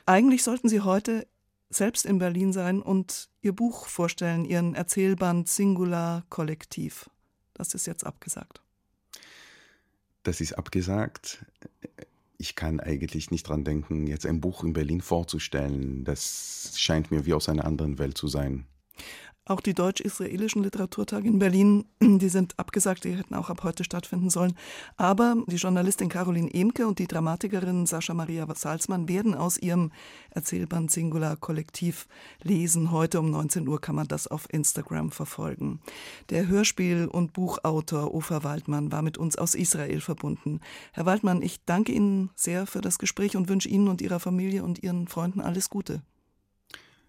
Eigentlich 0.07 0.43
sollten 0.43 0.69
Sie 0.69 0.83
heute 0.83 1.27
selbst 1.71 2.07
in 2.07 2.19
Berlin 2.19 2.53
sein 2.53 2.81
und 2.81 3.29
ihr 3.41 3.53
Buch 3.53 3.87
vorstellen, 3.87 4.45
ihren 4.45 4.75
Erzählband 4.75 5.49
Singular 5.49 6.25
Kollektiv. 6.31 7.11
Das 7.55 7.75
ist 7.75 7.87
jetzt 7.87 8.05
abgesagt. 8.05 8.61
Das 10.23 10.41
ist 10.41 10.55
abgesagt. 10.55 11.45
Ich 12.39 12.57
kann 12.57 12.81
eigentlich 12.81 13.31
nicht 13.31 13.49
dran 13.49 13.65
denken, 13.65 14.07
jetzt 14.07 14.27
ein 14.27 14.41
Buch 14.41 14.65
in 14.65 14.73
Berlin 14.73 15.01
vorzustellen. 15.01 16.05
Das 16.05 16.73
scheint 16.77 17.11
mir 17.11 17.27
wie 17.27 17.35
aus 17.35 17.49
einer 17.49 17.65
anderen 17.65 17.99
Welt 17.99 18.19
zu 18.19 18.29
sein. 18.29 18.67
Auch 19.47 19.61
die 19.61 19.75
deutsch-israelischen 19.75 20.63
Literaturtage 20.63 21.29
in 21.29 21.39
Berlin, 21.39 21.85
die 22.01 22.31
sind 22.31 22.59
abgesagt, 22.59 23.05
die 23.05 23.15
hätten 23.15 23.35
auch 23.35 23.51
ab 23.51 23.63
heute 23.63 23.85
stattfinden 23.85 24.31
sollen. 24.31 24.57
Aber 24.97 25.37
die 25.47 25.57
Journalistin 25.57 26.09
Caroline 26.09 26.53
Emke 26.53 26.87
und 26.87 26.99
die 26.99 27.07
Dramatikerin 27.07 27.85
Sascha 27.85 28.15
Maria 28.15 28.47
Salzmann 28.55 29.07
werden 29.07 29.35
aus 29.35 29.59
ihrem 29.59 29.93
Erzählband 30.31 30.91
Singular 30.91 31.37
Kollektiv 31.37 32.07
lesen. 32.43 32.91
Heute 32.91 33.21
um 33.21 33.31
19 33.31 33.69
Uhr 33.69 33.83
kann 33.83 33.95
man 33.95 34.09
das 34.09 34.27
auf 34.27 34.47
Instagram 34.51 35.11
verfolgen. 35.11 35.81
Der 36.31 36.49
Hörspiel- 36.49 37.07
und 37.07 37.35
Buchautor 37.35 38.15
Ofer 38.15 38.45
Waldmann 38.45 38.93
war 38.93 39.03
mit 39.03 39.19
uns 39.19 39.37
aus 39.37 39.55
Israel 39.55 40.01
verbunden. 40.01 40.61
Herr 40.93 41.05
Waldmann, 41.05 41.43
ich 41.43 41.63
danke 41.67 41.93
Ihnen 41.93 42.31
sehr 42.35 42.67
für 42.67 42.81
das 42.81 42.99
Gespräch 42.99 43.37
und 43.37 43.51
wünsche 43.51 43.69
Ihnen 43.69 43.89
und 43.89 44.01
Ihrer 44.01 44.21
Familie 44.21 44.65
und 44.65 44.83
Ihren 44.83 45.07
Freunden 45.07 45.43
alles 45.43 45.69
Gute. 45.69 46.01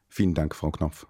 Vielen 0.10 0.34
Dank, 0.34 0.54
Frau 0.54 0.72
Knopf. 0.72 1.08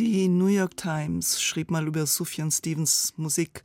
Die 0.00 0.28
New 0.28 0.46
York 0.46 0.78
Times 0.78 1.42
schrieb 1.42 1.70
mal 1.70 1.86
über 1.86 2.06
Sufjan 2.06 2.50
Stevens 2.50 3.12
Musik 3.18 3.62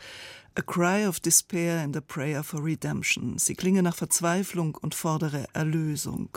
A 0.56 0.62
Cry 0.62 1.08
of 1.08 1.22
Despair 1.22 1.80
and 1.80 1.96
a 1.96 2.02
Prayer 2.02 2.44
for 2.44 2.62
Redemption. 2.62 3.38
Sie 3.38 3.56
klinge 3.56 3.82
nach 3.82 3.96
Verzweiflung 3.96 4.76
und 4.76 4.96
fordere 4.96 5.46
Erlösung. 5.54 6.28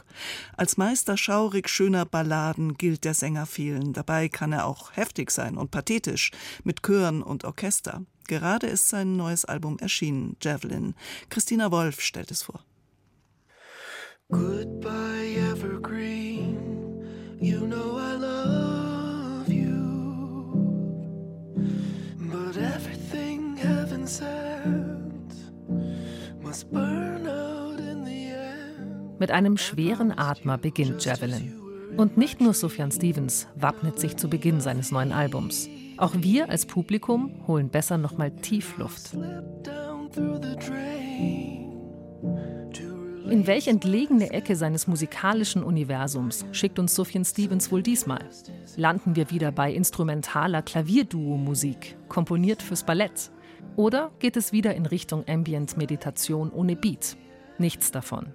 Als 0.57 0.77
Meister 0.77 1.17
schaurig 1.17 1.69
schöner 1.69 2.05
Balladen 2.05 2.75
gilt 2.75 3.03
der 3.03 3.15
Sänger 3.15 3.45
vielen. 3.45 3.93
Dabei 3.93 4.29
kann 4.29 4.53
er 4.53 4.67
auch 4.67 4.93
heftig 4.95 5.33
sein 5.33 5.57
und 5.57 5.73
pathetisch 5.73 6.31
mit 6.63 6.85
Chören 6.87 7.21
und 7.21 7.43
Orchester. 7.45 8.05
Gerade 8.29 8.69
ist 8.69 8.89
sein 8.89 9.17
neues 9.17 9.47
Album 9.47 9.81
erschienen, 9.81 10.37
Javelin. 10.41 10.95
Christina 11.29 11.73
Wolf 11.73 12.01
stellt 12.03 12.31
es 12.31 12.45
vor. 12.45 12.65
Goodbye 14.31 15.35
Evergreen, 15.51 17.03
you 17.41 17.67
know 17.67 17.99
I 17.99 18.18
Mit 29.19 29.31
einem 29.31 29.57
schweren 29.57 30.17
Atmer 30.17 30.59
beginnt 30.59 31.05
Javelin. 31.05 31.61
Und 31.97 32.17
nicht 32.17 32.41
nur 32.41 32.55
Sufjan 32.55 32.93
Stevens 32.93 33.49
wappnet 33.57 33.99
sich 33.99 34.17
zu 34.17 34.31
Beginn 34.31 34.61
seines 34.61 34.93
neuen 34.93 35.13
Albums. 35.13 35.69
Auch 35.97 36.15
wir 36.17 36.49
als 36.49 36.65
Publikum 36.65 37.47
holen 37.49 37.71
besser 37.71 37.99
nochmal 37.99 38.31
Tiefluft. 38.31 39.15
In 43.29 43.47
welch 43.47 43.69
entlegene 43.69 44.31
Ecke 44.31 44.57
seines 44.57 44.87
musikalischen 44.87 45.63
Universums 45.63 46.47
schickt 46.53 46.79
uns 46.79 46.95
Sufjan 46.95 47.25
Stevens 47.25 47.71
wohl 47.71 47.83
diesmal? 47.83 48.25
Landen 48.77 49.17
wir 49.17 49.31
wieder 49.31 49.53
bei 49.53 49.73
instrumentaler 49.73 50.63
Klavierduo-Musik, 50.63 51.97
komponiert 52.09 52.63
fürs 52.63 52.85
Ballett? 52.85 53.31
Oder 53.77 54.11
geht 54.19 54.37
es 54.37 54.53
wieder 54.53 54.75
in 54.75 54.87
Richtung 54.87 55.25
Ambient-Meditation 55.29 56.51
ohne 56.51 56.77
Beat? 56.77 57.17
Nichts 57.59 57.91
davon. 57.91 58.33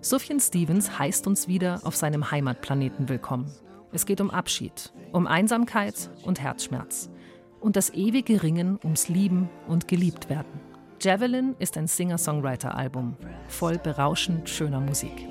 Sufjan 0.00 0.40
Stevens 0.40 0.98
heißt 0.98 1.26
uns 1.26 1.48
wieder 1.48 1.80
auf 1.84 1.96
seinem 1.96 2.30
Heimatplaneten 2.30 3.08
willkommen. 3.08 3.50
Es 3.92 4.06
geht 4.06 4.20
um 4.20 4.30
Abschied, 4.30 4.92
um 5.12 5.26
Einsamkeit 5.26 6.10
und 6.24 6.40
Herzschmerz 6.40 7.10
und 7.60 7.76
das 7.76 7.90
ewige 7.90 8.42
Ringen 8.42 8.78
ums 8.84 9.08
Lieben 9.08 9.48
und 9.66 9.88
Geliebtwerden. 9.88 10.60
Javelin 11.00 11.54
ist 11.58 11.76
ein 11.76 11.86
Singer-Songwriter-Album, 11.86 13.16
voll 13.48 13.78
berauschend 13.78 14.48
schöner 14.48 14.80
Musik. 14.80 15.26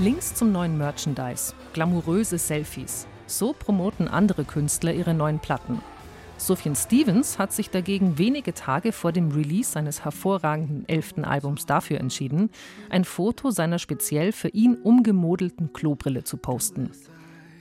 Links 0.00 0.32
zum 0.32 0.52
neuen 0.52 0.78
Merchandise, 0.78 1.54
glamouröse 1.72 2.38
Selfies. 2.38 3.08
So 3.26 3.52
promoten 3.52 4.06
andere 4.06 4.44
Künstler 4.44 4.92
ihre 4.92 5.12
neuen 5.12 5.40
Platten. 5.40 5.80
Sufjan 6.36 6.76
Stevens 6.76 7.40
hat 7.40 7.52
sich 7.52 7.70
dagegen 7.70 8.16
wenige 8.16 8.54
Tage 8.54 8.92
vor 8.92 9.10
dem 9.10 9.32
Release 9.32 9.72
seines 9.72 10.04
hervorragenden 10.04 10.88
elften 10.88 11.24
Albums 11.24 11.66
dafür 11.66 11.98
entschieden, 11.98 12.50
ein 12.90 13.02
Foto 13.02 13.50
seiner 13.50 13.80
speziell 13.80 14.30
für 14.30 14.50
ihn 14.50 14.76
umgemodelten 14.76 15.72
Klobrille 15.72 16.22
zu 16.22 16.36
posten. 16.36 16.92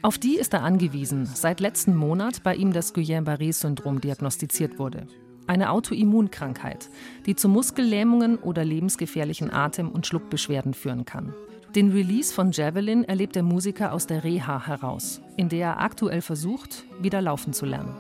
Auf 0.04 0.20
die 0.20 0.38
ist 0.38 0.54
er 0.54 0.62
angewiesen, 0.62 1.26
seit 1.26 1.60
letzten 1.60 1.96
Monat 1.96 2.44
bei 2.44 2.54
ihm 2.54 2.72
das 2.72 2.94
Guillain-Barré-Syndrom 2.94 4.00
diagnostiziert 4.00 4.78
wurde. 4.78 5.08
Eine 5.48 5.72
Autoimmunkrankheit, 5.72 6.92
die 7.26 7.36
zu 7.36 7.50
Muskellähmungen 7.50 8.38
oder 8.38 8.64
lebensgefährlichen 8.64 9.52
Atem- 9.52 9.90
und 9.90 10.06
Schluckbeschwerden 10.06 10.76
führen 10.76 11.04
kann. 11.04 11.34
Den 11.76 11.92
Release 11.92 12.34
von 12.34 12.52
Javelin 12.52 13.04
erlebt 13.04 13.36
der 13.36 13.44
Musiker 13.44 13.92
aus 13.92 14.08
der 14.08 14.24
Reha 14.24 14.66
heraus, 14.66 15.22
in 15.36 15.50
der 15.50 15.68
er 15.68 15.80
aktuell 15.82 16.22
versucht, 16.22 16.86
wieder 17.02 17.22
laufen 17.22 17.54
zu 17.54 17.66
lernen. 17.66 17.94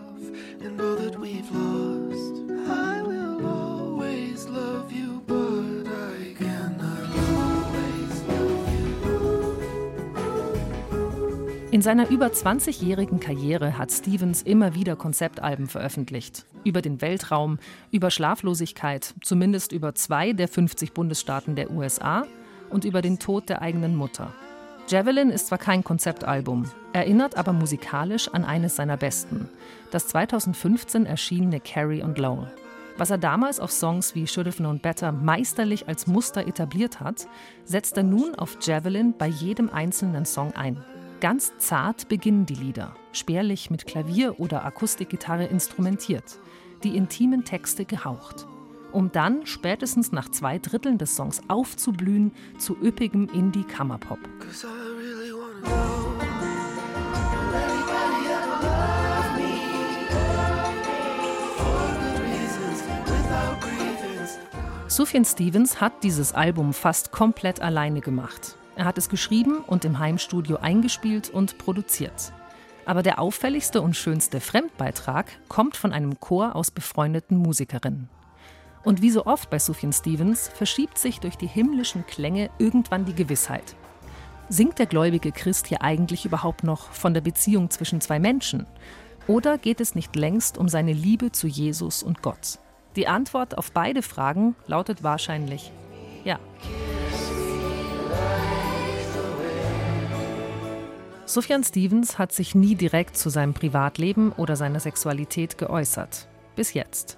In 11.69 11.81
seiner 11.81 12.09
über 12.09 12.27
20-jährigen 12.27 13.19
Karriere 13.19 13.77
hat 13.77 13.91
Stevens 13.91 14.41
immer 14.41 14.73
wieder 14.73 14.95
Konzeptalben 14.95 15.67
veröffentlicht. 15.67 16.45
Über 16.63 16.81
den 16.81 17.01
Weltraum, 17.01 17.59
über 17.91 18.09
Schlaflosigkeit, 18.09 19.13
zumindest 19.21 19.73
über 19.73 19.93
zwei 19.93 20.31
der 20.31 20.47
50 20.47 20.93
Bundesstaaten 20.93 21.55
der 21.55 21.69
USA 21.69 22.25
und 22.69 22.85
über 22.85 23.01
den 23.01 23.19
Tod 23.19 23.49
der 23.49 23.61
eigenen 23.61 23.95
Mutter. 23.95 24.33
Javelin 24.89 25.29
ist 25.29 25.47
zwar 25.47 25.57
kein 25.57 25.83
Konzeptalbum, 25.83 26.63
erinnert 26.93 27.37
aber 27.37 27.51
musikalisch 27.51 28.29
an 28.29 28.45
eines 28.45 28.77
seiner 28.77 28.95
besten, 28.95 29.49
das 29.91 30.07
2015 30.07 31.05
erschienene 31.05 31.59
Carrie 31.59 32.01
und 32.01 32.17
Lowell. 32.17 32.51
Was 32.97 33.09
er 33.09 33.17
damals 33.17 33.59
auf 33.59 33.71
Songs 33.71 34.15
wie 34.15 34.25
Should 34.25 34.47
Have 34.47 34.57
Known 34.57 34.79
Better 34.79 35.11
meisterlich 35.11 35.87
als 35.87 36.07
Muster 36.07 36.47
etabliert 36.47 36.99
hat, 36.99 37.27
setzt 37.65 37.97
er 37.97 38.03
nun 38.03 38.33
auf 38.35 38.57
Javelin 38.61 39.13
bei 39.17 39.27
jedem 39.27 39.69
einzelnen 39.69 40.25
Song 40.25 40.55
ein. 40.55 40.83
Ganz 41.19 41.51
zart 41.57 42.07
beginnen 42.07 42.45
die 42.45 42.55
Lieder, 42.55 42.95
spärlich 43.11 43.69
mit 43.69 43.85
Klavier 43.85 44.39
oder 44.39 44.63
Akustikgitarre 44.63 45.45
instrumentiert, 45.45 46.39
die 46.83 46.95
intimen 46.95 47.43
Texte 47.43 47.85
gehaucht 47.85 48.47
um 48.91 49.11
dann 49.11 49.45
spätestens 49.45 50.11
nach 50.11 50.29
zwei 50.29 50.59
Dritteln 50.59 50.97
des 50.97 51.15
Songs 51.15 51.41
aufzublühen 51.47 52.31
zu 52.57 52.77
üppigem 52.81 53.27
Indie-Kammerpop. 53.29 54.19
Sufjan 64.87 65.25
Stevens 65.25 65.79
hat 65.79 66.03
dieses 66.03 66.33
Album 66.33 66.73
fast 66.73 67.11
komplett 67.11 67.61
alleine 67.61 68.01
gemacht. 68.01 68.57
Er 68.75 68.85
hat 68.85 68.97
es 68.97 69.09
geschrieben 69.09 69.59
und 69.59 69.85
im 69.85 69.99
Heimstudio 69.99 70.57
eingespielt 70.57 71.29
und 71.29 71.57
produziert. 71.57 72.31
Aber 72.85 73.03
der 73.03 73.19
auffälligste 73.19 73.81
und 73.81 73.95
schönste 73.95 74.39
Fremdbeitrag 74.39 75.27
kommt 75.49 75.75
von 75.75 75.93
einem 75.93 76.19
Chor 76.19 76.55
aus 76.55 76.71
befreundeten 76.71 77.37
Musikerinnen. 77.37 78.09
Und 78.87 79.01
wie 79.01 79.11
so 79.11 79.25
oft 79.25 79.49
bei 79.49 79.59
Sufjan 79.59 79.91
Stevens 79.91 80.47
verschiebt 80.47 80.97
sich 80.97 81.19
durch 81.19 81.35
die 81.35 81.45
himmlischen 81.45 82.07
Klänge 82.07 82.49
irgendwann 82.57 83.03
die 83.03 83.13
Gewissheit. 83.13 83.75
Singt 84.47 84.79
der 84.79 84.85
gläubige 84.85 85.33
Christ 85.33 85.67
hier 85.67 85.81
eigentlich 85.81 86.23
überhaupt 86.23 86.63
noch 86.63 86.93
von 86.93 87.13
der 87.13 87.19
Beziehung 87.19 87.69
zwischen 87.69 87.99
zwei 87.99 88.17
Menschen? 88.17 88.65
Oder 89.27 89.57
geht 89.57 89.81
es 89.81 89.93
nicht 89.93 90.15
längst 90.15 90.57
um 90.57 90.69
seine 90.69 90.93
Liebe 90.93 91.33
zu 91.33 91.47
Jesus 91.47 92.01
und 92.01 92.21
Gott? 92.21 92.59
Die 92.95 93.09
Antwort 93.09 93.57
auf 93.57 93.73
beide 93.73 94.01
Fragen 94.01 94.55
lautet 94.67 95.03
wahrscheinlich 95.03 95.73
ja. 96.23 96.39
Sufjan 101.25 101.65
Stevens 101.65 102.17
hat 102.17 102.31
sich 102.31 102.55
nie 102.55 102.75
direkt 102.75 103.17
zu 103.17 103.27
seinem 103.27 103.53
Privatleben 103.53 104.31
oder 104.31 104.55
seiner 104.55 104.79
Sexualität 104.79 105.57
geäußert. 105.57 106.29
Bis 106.55 106.73
jetzt. 106.73 107.17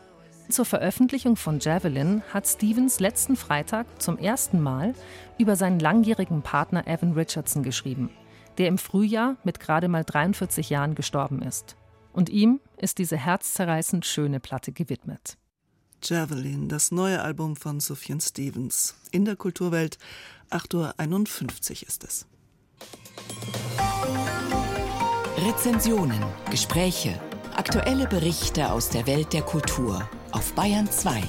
Zur 0.49 0.65
Veröffentlichung 0.65 1.35
von 1.35 1.59
Javelin 1.59 2.23
hat 2.33 2.47
Stevens 2.47 2.99
letzten 2.99 3.35
Freitag 3.35 4.01
zum 4.01 4.17
ersten 4.17 4.59
Mal 4.59 4.95
über 5.38 5.55
seinen 5.55 5.79
langjährigen 5.79 6.41
Partner 6.41 6.88
Evan 6.88 7.13
Richardson 7.13 7.62
geschrieben, 7.62 8.09
der 8.57 8.67
im 8.67 8.79
Frühjahr 8.79 9.38
mit 9.43 9.59
gerade 9.59 9.88
mal 9.88 10.03
43 10.03 10.71
Jahren 10.71 10.95
gestorben 10.95 11.43
ist. 11.43 11.75
Und 12.13 12.29
ihm 12.29 12.59
ist 12.77 12.97
diese 12.97 13.15
herzzerreißend 13.15 14.07
schöne 14.07 14.39
Platte 14.39 14.71
gewidmet. 14.71 15.38
Javelin, 16.03 16.67
das 16.67 16.89
neue 16.89 17.21
Album 17.21 17.55
von 17.55 17.79
Sufjan 17.79 18.19
Stevens. 18.19 18.95
In 19.12 19.25
der 19.25 19.35
Kulturwelt 19.35 19.99
8.51 20.49 21.83
Uhr 21.83 21.88
ist 21.88 22.03
es. 22.03 22.25
Rezensionen, 25.38 26.23
Gespräche, 26.49 27.19
aktuelle 27.55 28.07
Berichte 28.07 28.71
aus 28.71 28.89
der 28.89 29.05
Welt 29.05 29.33
der 29.33 29.43
Kultur 29.43 30.09
auf 30.32 30.54
Bayern 30.54 30.89
2. 30.89 31.24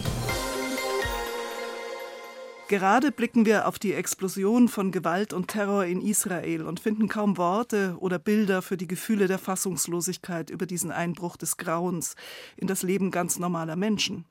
Gerade 2.68 3.10
blicken 3.10 3.46
wir 3.46 3.66
auf 3.66 3.78
die 3.78 3.94
Explosion 3.94 4.68
von 4.68 4.92
Gewalt 4.92 5.32
und 5.32 5.48
Terror 5.48 5.84
in 5.84 6.00
Israel 6.00 6.66
und 6.66 6.80
finden 6.80 7.08
kaum 7.08 7.36
Worte 7.36 7.96
oder 7.98 8.18
Bilder 8.18 8.62
für 8.62 8.76
die 8.76 8.86
Gefühle 8.86 9.26
der 9.26 9.38
Fassungslosigkeit 9.38 10.50
über 10.50 10.66
diesen 10.66 10.92
Einbruch 10.92 11.36
des 11.36 11.56
Grauens 11.56 12.14
in 12.56 12.66
das 12.66 12.82
Leben 12.82 13.10
ganz 13.10 13.38
normaler 13.38 13.76
Menschen. 13.76 14.26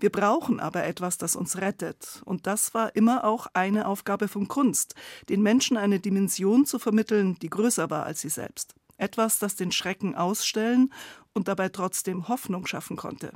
Wir 0.00 0.10
brauchen 0.10 0.60
aber 0.60 0.84
etwas, 0.84 1.18
das 1.18 1.36
uns 1.36 1.58
rettet. 1.58 2.22
Und 2.24 2.46
das 2.46 2.74
war 2.74 2.94
immer 2.96 3.24
auch 3.24 3.46
eine 3.54 3.86
Aufgabe 3.86 4.28
von 4.28 4.48
Kunst, 4.48 4.94
den 5.28 5.42
Menschen 5.42 5.76
eine 5.76 6.00
Dimension 6.00 6.66
zu 6.66 6.78
vermitteln, 6.78 7.36
die 7.42 7.50
größer 7.50 7.90
war 7.90 8.06
als 8.06 8.20
sie 8.20 8.28
selbst. 8.28 8.74
Etwas, 8.96 9.38
das 9.38 9.56
den 9.56 9.72
Schrecken 9.72 10.14
ausstellen 10.14 10.92
und 11.32 11.48
dabei 11.48 11.68
trotzdem 11.68 12.28
Hoffnung 12.28 12.66
schaffen 12.66 12.96
konnte. 12.96 13.32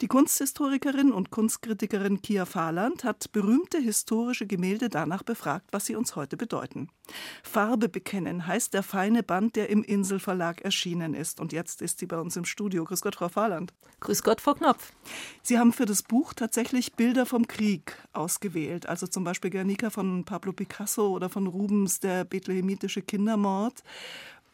Die 0.00 0.06
Kunsthistorikerin 0.06 1.12
und 1.12 1.30
Kunstkritikerin 1.30 2.22
Kia 2.22 2.46
Fahland 2.46 3.04
hat 3.04 3.32
berühmte 3.32 3.78
historische 3.78 4.46
Gemälde 4.46 4.88
danach 4.88 5.22
befragt, 5.22 5.68
was 5.72 5.86
sie 5.86 5.96
uns 5.96 6.16
heute 6.16 6.36
bedeuten. 6.36 6.88
Farbe 7.42 7.88
bekennen 7.88 8.46
heißt 8.46 8.74
der 8.74 8.82
feine 8.82 9.22
Band, 9.22 9.56
der 9.56 9.70
im 9.70 9.82
Inselverlag 9.82 10.62
erschienen 10.62 11.14
ist. 11.14 11.40
Und 11.40 11.52
jetzt 11.52 11.82
ist 11.82 11.98
sie 11.98 12.06
bei 12.06 12.18
uns 12.18 12.36
im 12.36 12.44
Studio. 12.44 12.84
Grüß 12.84 13.02
Gott, 13.02 13.16
Frau 13.16 13.28
Fahland. 13.28 13.72
Grüß 14.00 14.22
Gott, 14.22 14.40
Frau 14.40 14.54
Knopf. 14.54 14.92
Sie 15.42 15.58
haben 15.58 15.72
für 15.72 15.86
das 15.86 16.02
Buch 16.02 16.34
tatsächlich 16.34 16.94
Bilder 16.94 17.26
vom 17.26 17.46
Krieg 17.46 17.96
ausgewählt. 18.12 18.88
Also 18.88 19.06
zum 19.06 19.24
Beispiel 19.24 19.50
Guernica 19.50 19.90
von 19.90 20.24
Pablo 20.24 20.52
Picasso 20.52 21.08
oder 21.08 21.28
von 21.28 21.46
Rubens 21.46 22.00
Der 22.00 22.24
bethlehemitische 22.24 23.02
Kindermord. 23.02 23.82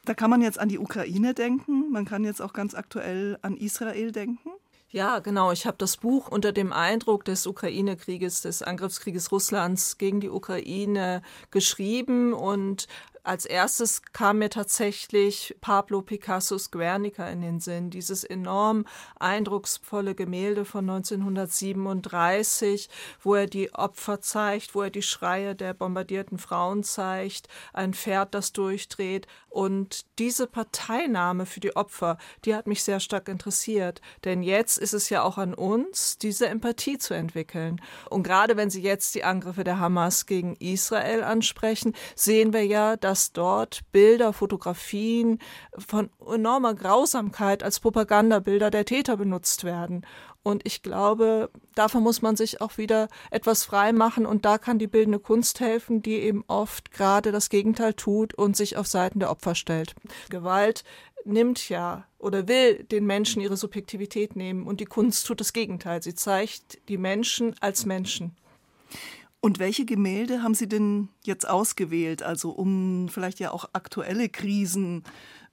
Da 0.04 0.12
kann 0.12 0.30
man 0.30 0.42
jetzt 0.42 0.58
an 0.58 0.68
die 0.68 0.78
Ukraine 0.78 1.32
denken, 1.32 1.90
man 1.90 2.04
kann 2.04 2.24
jetzt 2.24 2.42
auch 2.42 2.52
ganz 2.52 2.74
aktuell 2.74 3.38
an 3.40 3.56
Israel 3.56 4.12
denken. 4.12 4.50
Ja, 4.94 5.18
genau. 5.18 5.50
Ich 5.50 5.66
habe 5.66 5.76
das 5.76 5.96
Buch 5.96 6.28
unter 6.28 6.52
dem 6.52 6.72
Eindruck 6.72 7.24
des 7.24 7.48
Ukraine-Krieges, 7.48 8.42
des 8.42 8.62
Angriffskrieges 8.62 9.32
Russlands 9.32 9.98
gegen 9.98 10.20
die 10.20 10.30
Ukraine 10.30 11.20
geschrieben 11.50 12.32
und 12.32 12.86
als 13.24 13.46
erstes 13.46 14.02
kam 14.12 14.38
mir 14.38 14.50
tatsächlich 14.50 15.56
Pablo 15.62 16.02
Picassos 16.02 16.70
Guernica 16.70 17.26
in 17.28 17.40
den 17.40 17.58
Sinn, 17.58 17.88
dieses 17.88 18.22
enorm 18.22 18.84
eindrucksvolle 19.18 20.14
Gemälde 20.14 20.66
von 20.66 20.88
1937, 20.90 22.90
wo 23.22 23.34
er 23.34 23.46
die 23.46 23.72
Opfer 23.72 24.20
zeigt, 24.20 24.74
wo 24.74 24.82
er 24.82 24.90
die 24.90 25.00
Schreie 25.00 25.54
der 25.54 25.72
bombardierten 25.72 26.36
Frauen 26.36 26.84
zeigt, 26.84 27.48
ein 27.72 27.94
Pferd, 27.94 28.34
das 28.34 28.52
durchdreht. 28.52 29.26
Und 29.48 30.04
diese 30.18 30.46
Parteinahme 30.46 31.46
für 31.46 31.60
die 31.60 31.76
Opfer, 31.76 32.18
die 32.44 32.54
hat 32.54 32.66
mich 32.66 32.84
sehr 32.84 33.00
stark 33.00 33.28
interessiert. 33.28 34.02
Denn 34.24 34.42
jetzt 34.42 34.76
ist 34.76 34.92
es 34.92 35.08
ja 35.08 35.22
auch 35.22 35.38
an 35.38 35.54
uns, 35.54 36.18
diese 36.18 36.48
Empathie 36.48 36.98
zu 36.98 37.14
entwickeln. 37.14 37.80
Und 38.10 38.24
gerade 38.24 38.58
wenn 38.58 38.68
Sie 38.68 38.82
jetzt 38.82 39.14
die 39.14 39.24
Angriffe 39.24 39.64
der 39.64 39.78
Hamas 39.78 40.26
gegen 40.26 40.56
Israel 40.56 41.24
ansprechen, 41.24 41.94
sehen 42.16 42.52
wir 42.52 42.66
ja, 42.66 42.96
dass 42.96 43.13
dass 43.14 43.30
dort 43.30 43.82
Bilder, 43.92 44.32
Fotografien 44.32 45.38
von 45.78 46.10
enormer 46.28 46.74
Grausamkeit 46.74 47.62
als 47.62 47.78
Propagandabilder 47.78 48.72
der 48.72 48.84
Täter 48.84 49.16
benutzt 49.16 49.62
werden. 49.62 50.04
Und 50.42 50.66
ich 50.66 50.82
glaube, 50.82 51.48
davon 51.76 52.02
muss 52.02 52.22
man 52.22 52.34
sich 52.34 52.60
auch 52.60 52.76
wieder 52.76 53.06
etwas 53.30 53.62
frei 53.62 53.92
machen. 53.92 54.26
Und 54.26 54.44
da 54.44 54.58
kann 54.58 54.80
die 54.80 54.88
bildende 54.88 55.20
Kunst 55.20 55.60
helfen, 55.60 56.02
die 56.02 56.16
eben 56.16 56.42
oft 56.48 56.90
gerade 56.90 57.30
das 57.30 57.50
Gegenteil 57.50 57.94
tut 57.94 58.34
und 58.34 58.56
sich 58.56 58.76
auf 58.76 58.88
Seiten 58.88 59.20
der 59.20 59.30
Opfer 59.30 59.54
stellt. 59.54 59.94
Gewalt 60.28 60.82
nimmt 61.24 61.68
ja 61.68 62.08
oder 62.18 62.48
will 62.48 62.82
den 62.82 63.06
Menschen 63.06 63.40
ihre 63.40 63.56
Subjektivität 63.56 64.34
nehmen. 64.34 64.66
Und 64.66 64.80
die 64.80 64.86
Kunst 64.86 65.24
tut 65.24 65.38
das 65.38 65.52
Gegenteil. 65.52 66.02
Sie 66.02 66.16
zeigt 66.16 66.80
die 66.88 66.98
Menschen 66.98 67.54
als 67.60 67.86
Menschen. 67.86 68.34
Und 69.44 69.58
welche 69.58 69.84
Gemälde 69.84 70.42
haben 70.42 70.54
Sie 70.54 70.70
denn 70.70 71.10
jetzt 71.22 71.46
ausgewählt, 71.46 72.22
also 72.22 72.48
um 72.48 73.10
vielleicht 73.10 73.40
ja 73.40 73.50
auch 73.50 73.68
aktuelle 73.74 74.30
Krisen 74.30 75.04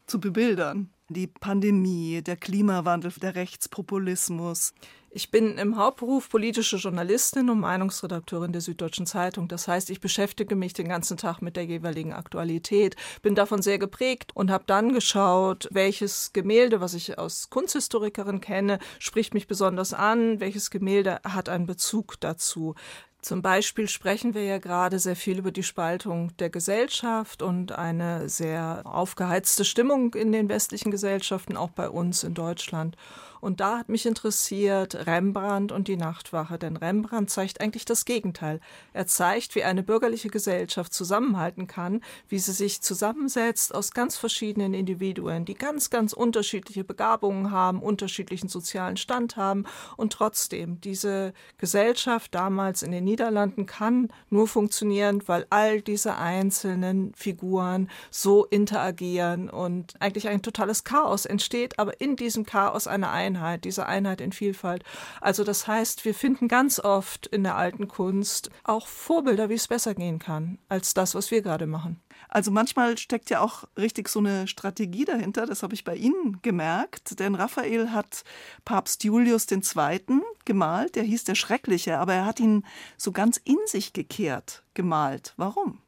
zu 0.08 0.22
bebildern? 0.22 0.90
Die 1.10 1.28
Pandemie, 1.28 2.22
der 2.22 2.38
Klimawandel, 2.38 3.12
der 3.22 3.36
Rechtspopulismus. 3.36 4.74
Ich 5.10 5.30
bin 5.30 5.58
im 5.58 5.76
Hauptberuf 5.76 6.30
politische 6.30 6.78
Journalistin 6.78 7.50
und 7.50 7.60
Meinungsredakteurin 7.60 8.54
der 8.54 8.62
Süddeutschen 8.62 9.06
Zeitung. 9.06 9.50
Das 9.50 9.68
heißt, 9.68 9.90
ich 9.90 10.00
beschäftige 10.00 10.56
mich 10.56 10.72
den 10.72 10.88
ganzen 10.88 11.18
Tag 11.18 11.42
mit 11.42 11.58
der 11.58 11.66
jeweiligen 11.66 12.14
Aktualität, 12.14 12.96
bin 13.22 13.36
davon 13.36 13.62
sehr 13.62 13.78
geprägt 13.78 14.32
und 14.34 14.52
habe 14.52 14.64
dann 14.68 14.94
geschaut, 14.94 15.68
welches 15.70 16.32
Gemälde, 16.32 16.80
was 16.80 16.94
ich 16.94 17.18
aus 17.18 17.50
Kunsthistorikerin 17.50 18.40
kenne, 18.40 18.80
spricht 19.00 19.34
mich 19.34 19.48
besonders 19.48 19.94
an, 19.94 20.40
welches 20.40 20.72
Gemälde 20.72 21.20
hat 21.26 21.50
einen 21.50 21.66
Bezug 21.66 22.16
dazu. 22.22 22.76
Zum 23.22 23.44
Beispiel 23.44 23.88
sprechen 23.88 24.34
wir 24.34 24.44
ja 24.44 24.58
gerade 24.58 24.98
sehr 24.98 25.16
viel 25.16 25.38
über 25.38 25.52
die 25.52 25.62
Spaltung 25.62 26.36
der 26.38 26.50
Gesellschaft 26.50 27.44
und 27.44 27.72
eine 27.72 28.28
sehr 28.30 28.82
aufgeheizte 28.86 29.64
Stimmung 29.64 30.16
in 30.16 30.32
den 30.32 30.50
westlichen 30.50 30.90
Gesellschaften, 30.90 31.56
auch 31.56 31.70
bei 31.70 31.88
uns 31.88 32.24
in 32.24 32.34
Deutschland. 32.34 32.98
Und 33.42 33.60
da 33.60 33.80
hat 33.80 33.90
mich 33.90 34.06
interessiert 34.06 35.08
Rembrandt 35.08 35.72
und 35.72 35.88
die 35.88 35.98
Nachtwache, 35.98 36.60
denn 36.60 36.78
Rembrandt 36.78 37.32
zeigt 37.32 37.60
eigentlich 37.60 37.86
das 37.86 38.06
Gegenteil. 38.06 38.60
Er 38.94 39.08
zeigt, 39.08 39.56
wie 39.56 39.64
eine 39.64 39.82
bürgerliche 39.82 40.30
Gesellschaft 40.30 40.94
zusammenhalten 40.94 41.66
kann, 41.66 42.02
wie 42.30 42.38
sie 42.38 42.52
sich 42.52 42.82
zusammensetzt 42.82 43.74
aus 43.74 43.92
ganz 43.92 44.16
verschiedenen 44.16 44.76
Individuen, 44.76 45.46
die 45.46 45.56
ganz, 45.56 45.90
ganz 45.90 46.14
unterschiedliche 46.14 46.84
Begabungen 46.84 47.50
haben, 47.50 47.82
unterschiedlichen 47.82 48.48
sozialen 48.48 48.96
Stand 48.96 49.38
haben 49.38 49.66
und 49.98 50.14
trotzdem 50.14 50.80
diese 50.80 51.34
Gesellschaft 51.58 52.36
damals 52.36 52.84
in 52.84 52.92
den 52.92 53.06
Niederlanden 53.06 53.66
kann 53.66 54.10
nur 54.30 54.48
funktionieren, 54.48 55.24
weil 55.28 55.48
all 55.50 55.82
diese 55.82 56.16
einzelnen 56.16 57.12
Figuren 57.16 57.90
so 58.12 58.46
interagieren 58.46 59.50
und 59.50 59.96
eigentlich 60.00 60.28
ein 60.28 60.44
totales 60.44 60.84
Chaos 60.84 61.26
entsteht, 61.26 61.80
aber 61.80 62.00
in 62.00 62.16
diesem 62.16 62.46
Chaos 62.46 62.86
eine 62.86 63.10
Einheit 63.10 63.31
Einheit, 63.32 63.64
diese 63.64 63.86
Einheit 63.86 64.20
in 64.20 64.34
Vielfalt. 64.34 64.84
Also 65.22 65.44
das 65.44 65.68
heißt, 65.68 66.04
wir 66.04 66.14
finden 66.14 66.48
ganz 66.48 66.80
oft 66.80 67.28
in 67.28 67.44
der 67.44 67.56
alten 67.56 67.88
Kunst 67.88 68.50
auch 68.64 68.88
Vorbilder, 68.88 69.50
wie 69.50 69.54
es 69.54 69.68
besser 69.68 69.96
gehen 69.96 70.20
kann, 70.20 70.60
als 70.68 70.94
das, 70.94 71.16
was 71.16 71.32
wir 71.32 71.42
gerade 71.42 71.66
machen. 71.66 72.02
Also 72.28 72.52
manchmal 72.52 72.98
steckt 72.98 73.30
ja 73.30 73.40
auch 73.40 73.64
richtig 73.78 74.10
so 74.10 74.20
eine 74.20 74.48
Strategie 74.48 75.06
dahinter, 75.06 75.46
das 75.46 75.64
habe 75.64 75.74
ich 75.74 75.84
bei 75.84 75.96
Ihnen 75.96 76.42
gemerkt, 76.42 77.20
denn 77.20 77.36
Raphael 77.36 77.92
hat 77.92 78.24
Papst 78.66 79.04
Julius 79.04 79.48
II. 79.50 80.22
gemalt, 80.46 80.96
der 80.96 81.04
hieß 81.04 81.24
der 81.24 81.36
Schreckliche, 81.36 81.98
aber 82.00 82.14
er 82.14 82.26
hat 82.26 82.40
ihn 82.40 82.66
so 82.98 83.12
ganz 83.12 83.38
in 83.38 83.58
sich 83.66 83.94
gekehrt 83.94 84.64
gemalt. 84.74 85.34
Warum? 85.38 85.80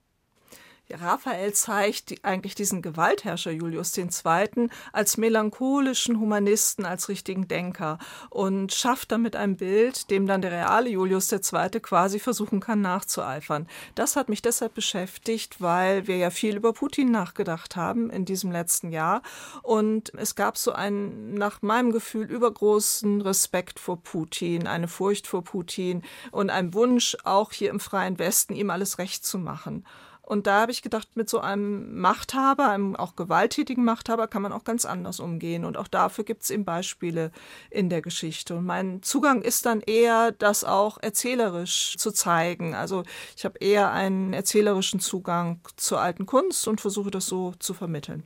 Raphael 0.92 1.54
zeigt 1.54 2.10
die, 2.10 2.24
eigentlich 2.24 2.56
diesen 2.56 2.82
Gewaltherrscher 2.82 3.52
Julius 3.52 3.98
II. 3.98 4.70
als 4.92 5.18
melancholischen 5.18 6.20
Humanisten, 6.20 6.86
als 6.86 7.10
richtigen 7.10 7.48
Denker 7.48 8.00
und 8.30 8.74
schafft 8.74 9.12
damit 9.12 9.36
ein 9.36 9.56
Bild, 9.56 10.10
dem 10.10 10.28
dann 10.28 10.42
der 10.42 10.52
reale 10.52 10.90
Julius 10.90 11.32
II. 11.32 11.80
quasi 11.82 12.20
versuchen 12.20 12.60
kann 12.60 12.82
nachzueifern. 12.82 13.68
Das 13.96 14.16
hat 14.16 14.30
mich 14.30 14.42
deshalb 14.42 14.74
beschäftigt, 14.74 15.62
weil 15.62 16.08
wir 16.08 16.18
ja 16.18 16.30
viel 16.30 16.58
über 16.58 16.74
Putin 16.74 17.12
nachgedacht 17.12 17.76
haben 17.76 18.10
in 18.10 18.26
diesem 18.26 18.52
letzten 18.52 18.92
Jahr 18.92 19.22
und 19.62 20.14
es 20.16 20.36
gab 20.36 20.58
so 20.58 20.74
einen 20.74 21.34
nach 21.34 21.62
meinem 21.62 21.92
Gefühl 21.92 22.30
übergroßen 22.30 23.22
Respekt 23.22 23.80
vor 23.80 24.02
Putin, 24.02 24.68
eine 24.68 24.88
Furcht 24.88 25.28
vor 25.28 25.44
Putin 25.44 26.04
und 26.32 26.50
ein 26.50 26.74
Wunsch 26.74 27.18
auch 27.24 27.52
hier 27.52 27.70
im 27.70 27.80
freien 27.80 28.20
Westen 28.20 28.54
ihm 28.54 28.70
alles 28.70 28.98
recht 28.98 29.26
zu 29.26 29.38
machen. 29.38 29.86
Und 30.26 30.48
da 30.48 30.62
habe 30.62 30.72
ich 30.72 30.82
gedacht, 30.82 31.10
mit 31.16 31.30
so 31.30 31.40
einem 31.42 32.00
Machthaber, 32.00 32.70
einem 32.70 32.96
auch 32.96 33.18
gewalttätigen 33.18 33.84
Machthaber, 33.84 34.28
kann 34.28 34.42
man 34.42 34.54
auch 34.54 34.64
ganz 34.64 34.86
anders 34.86 35.20
umgehen. 35.20 35.66
Und 35.66 35.76
auch 35.76 35.90
dafür 35.90 36.24
gibt 36.24 36.44
es 36.44 36.50
eben 36.50 36.64
Beispiele 36.64 37.32
in 37.70 37.90
der 37.90 38.02
Geschichte. 38.02 38.56
Und 38.56 38.66
mein 38.66 39.04
Zugang 39.04 39.42
ist 39.42 39.66
dann 39.66 39.82
eher, 39.82 40.32
das 40.32 40.64
auch 40.64 40.98
erzählerisch 41.02 41.98
zu 41.98 42.12
zeigen. 42.12 42.74
Also 42.74 43.04
ich 43.36 43.44
habe 43.44 43.60
eher 43.60 43.92
einen 43.92 44.32
erzählerischen 44.32 45.02
Zugang 45.02 45.60
zur 45.76 46.00
alten 46.00 46.26
Kunst 46.26 46.70
und 46.70 46.80
versuche 46.80 47.12
das 47.12 47.26
so 47.26 47.54
zu 47.60 47.74
vermitteln. 47.74 48.24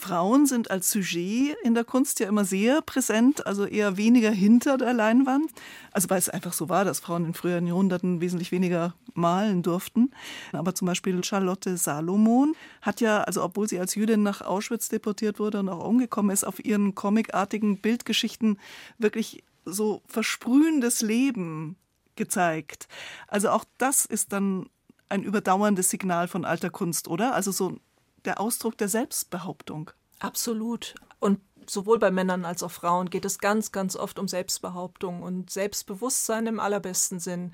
Frauen 0.00 0.46
sind 0.46 0.70
als 0.70 0.90
Sujet 0.90 1.56
in 1.62 1.74
der 1.74 1.84
Kunst 1.84 2.20
ja 2.20 2.28
immer 2.28 2.44
sehr 2.44 2.80
präsent, 2.80 3.46
also 3.46 3.66
eher 3.66 3.96
weniger 3.96 4.30
hinter 4.30 4.78
der 4.78 4.94
Leinwand. 4.94 5.50
Also 5.92 6.08
weil 6.08 6.18
es 6.18 6.28
einfach 6.28 6.54
so 6.54 6.68
war, 6.68 6.84
dass 6.84 7.00
Frauen 7.00 7.26
in 7.26 7.34
früheren 7.34 7.66
Jahrhunderten 7.66 8.20
wesentlich 8.20 8.50
weniger 8.50 8.94
malen 9.14 9.62
durften. 9.62 10.10
Aber 10.52 10.74
zum 10.74 10.86
Beispiel 10.86 11.22
Charlotte 11.22 11.76
Salomon 11.76 12.54
hat 12.80 13.00
ja, 13.00 13.22
also 13.22 13.44
obwohl 13.44 13.68
sie 13.68 13.78
als 13.78 13.94
Jüdin 13.94 14.22
nach 14.22 14.40
Auschwitz 14.40 14.88
deportiert 14.88 15.38
wurde 15.38 15.60
und 15.60 15.68
auch 15.68 15.86
umgekommen 15.86 16.32
ist, 16.32 16.44
auf 16.44 16.64
ihren 16.64 16.94
comicartigen 16.94 17.78
Bildgeschichten 17.78 18.58
wirklich 18.98 19.44
so 19.66 20.02
versprühendes 20.06 21.02
Leben 21.02 21.76
gezeigt. 22.16 22.88
Also 23.28 23.50
auch 23.50 23.64
das 23.78 24.06
ist 24.06 24.32
dann 24.32 24.70
ein 25.10 25.22
überdauerndes 25.22 25.90
Signal 25.90 26.28
von 26.28 26.44
alter 26.44 26.70
Kunst, 26.70 27.08
oder? 27.08 27.34
Also 27.34 27.50
so 27.50 27.78
der 28.24 28.40
Ausdruck 28.40 28.76
der 28.78 28.88
Selbstbehauptung. 28.88 29.90
Absolut. 30.18 30.94
Und 31.18 31.40
sowohl 31.66 31.98
bei 31.98 32.10
Männern 32.10 32.44
als 32.44 32.62
auch 32.62 32.70
Frauen 32.70 33.10
geht 33.10 33.24
es 33.24 33.38
ganz, 33.38 33.72
ganz 33.72 33.96
oft 33.96 34.18
um 34.18 34.28
Selbstbehauptung 34.28 35.22
und 35.22 35.50
Selbstbewusstsein 35.50 36.46
im 36.46 36.60
allerbesten 36.60 37.20
Sinn. 37.20 37.52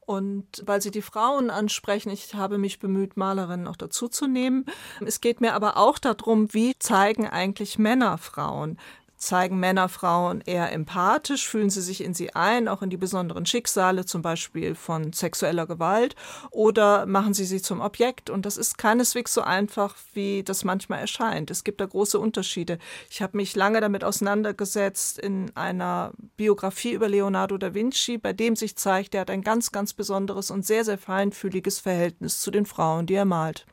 Und 0.00 0.62
weil 0.64 0.80
Sie 0.80 0.90
die 0.90 1.02
Frauen 1.02 1.50
ansprechen, 1.50 2.08
ich 2.08 2.34
habe 2.34 2.56
mich 2.56 2.78
bemüht, 2.78 3.18
Malerinnen 3.18 3.66
auch 3.66 3.76
dazu 3.76 4.08
zu 4.08 4.26
nehmen. 4.26 4.64
Es 5.04 5.20
geht 5.20 5.42
mir 5.42 5.52
aber 5.52 5.76
auch 5.76 5.98
darum, 5.98 6.54
wie 6.54 6.78
zeigen 6.78 7.28
eigentlich 7.28 7.78
Männer 7.78 8.16
Frauen? 8.16 8.78
Zeigen 9.18 9.58
Männer 9.58 9.88
Frauen 9.88 10.40
eher 10.46 10.72
empathisch, 10.72 11.48
fühlen 11.48 11.70
sie 11.70 11.82
sich 11.82 12.02
in 12.02 12.14
sie 12.14 12.34
ein, 12.34 12.68
auch 12.68 12.82
in 12.82 12.90
die 12.90 12.96
besonderen 12.96 13.46
Schicksale, 13.46 14.06
zum 14.06 14.22
Beispiel 14.22 14.74
von 14.74 15.12
sexueller 15.12 15.66
Gewalt, 15.66 16.14
oder 16.50 17.04
machen 17.06 17.34
sie 17.34 17.44
sie 17.44 17.60
zum 17.60 17.80
Objekt. 17.80 18.30
Und 18.30 18.46
das 18.46 18.56
ist 18.56 18.78
keineswegs 18.78 19.34
so 19.34 19.42
einfach, 19.42 19.96
wie 20.14 20.42
das 20.42 20.64
manchmal 20.64 21.00
erscheint. 21.00 21.50
Es 21.50 21.64
gibt 21.64 21.80
da 21.80 21.86
große 21.86 22.18
Unterschiede. 22.18 22.78
Ich 23.10 23.20
habe 23.20 23.36
mich 23.36 23.56
lange 23.56 23.80
damit 23.80 24.04
auseinandergesetzt 24.04 25.18
in 25.18 25.50
einer 25.56 26.12
Biografie 26.36 26.92
über 26.92 27.08
Leonardo 27.08 27.58
da 27.58 27.74
Vinci, 27.74 28.18
bei 28.18 28.32
dem 28.32 28.56
sich 28.56 28.76
zeigt, 28.76 29.14
er 29.14 29.22
hat 29.22 29.30
ein 29.30 29.42
ganz, 29.42 29.72
ganz 29.72 29.92
besonderes 29.92 30.50
und 30.50 30.64
sehr, 30.64 30.84
sehr 30.84 30.98
feinfühliges 30.98 31.80
Verhältnis 31.80 32.40
zu 32.40 32.50
den 32.50 32.66
Frauen, 32.66 33.06
die 33.06 33.14
er 33.14 33.24
malt. 33.24 33.66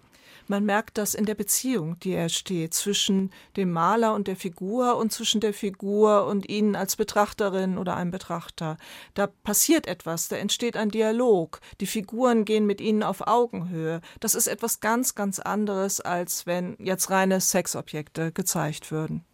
Man 0.47 0.65
merkt 0.65 0.97
das 0.97 1.15
in 1.15 1.25
der 1.25 1.35
Beziehung, 1.35 1.99
die 1.99 2.13
er 2.13 2.29
steht, 2.29 2.73
zwischen 2.73 3.31
dem 3.57 3.71
Maler 3.71 4.13
und 4.13 4.27
der 4.27 4.35
Figur 4.35 4.97
und 4.97 5.11
zwischen 5.11 5.41
der 5.41 5.53
Figur 5.53 6.27
und 6.27 6.47
Ihnen 6.47 6.75
als 6.75 6.95
Betrachterin 6.95 7.77
oder 7.77 7.95
einem 7.95 8.11
Betrachter. 8.11 8.77
Da 9.15 9.27
passiert 9.27 9.87
etwas, 9.87 10.27
da 10.27 10.35
entsteht 10.35 10.77
ein 10.77 10.89
Dialog. 10.89 11.59
Die 11.81 11.87
Figuren 11.87 12.45
gehen 12.45 12.65
mit 12.65 12.79
Ihnen 12.79 13.01
auf 13.01 13.25
Augenhöhe. 13.27 14.01
Das 14.19 14.35
ist 14.35 14.47
etwas 14.47 14.79
ganz, 14.79 15.15
ganz 15.15 15.39
anderes, 15.39 15.99
als 15.99 16.45
wenn 16.45 16.75
jetzt 16.79 17.09
reine 17.09 17.41
Sexobjekte 17.41 18.31
gezeigt 18.31 18.91
würden. 18.91 19.25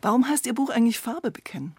Warum 0.00 0.28
heißt 0.28 0.46
Ihr 0.46 0.54
Buch 0.54 0.70
eigentlich 0.70 0.98
Farbe 0.98 1.30
bekennen? 1.30 1.76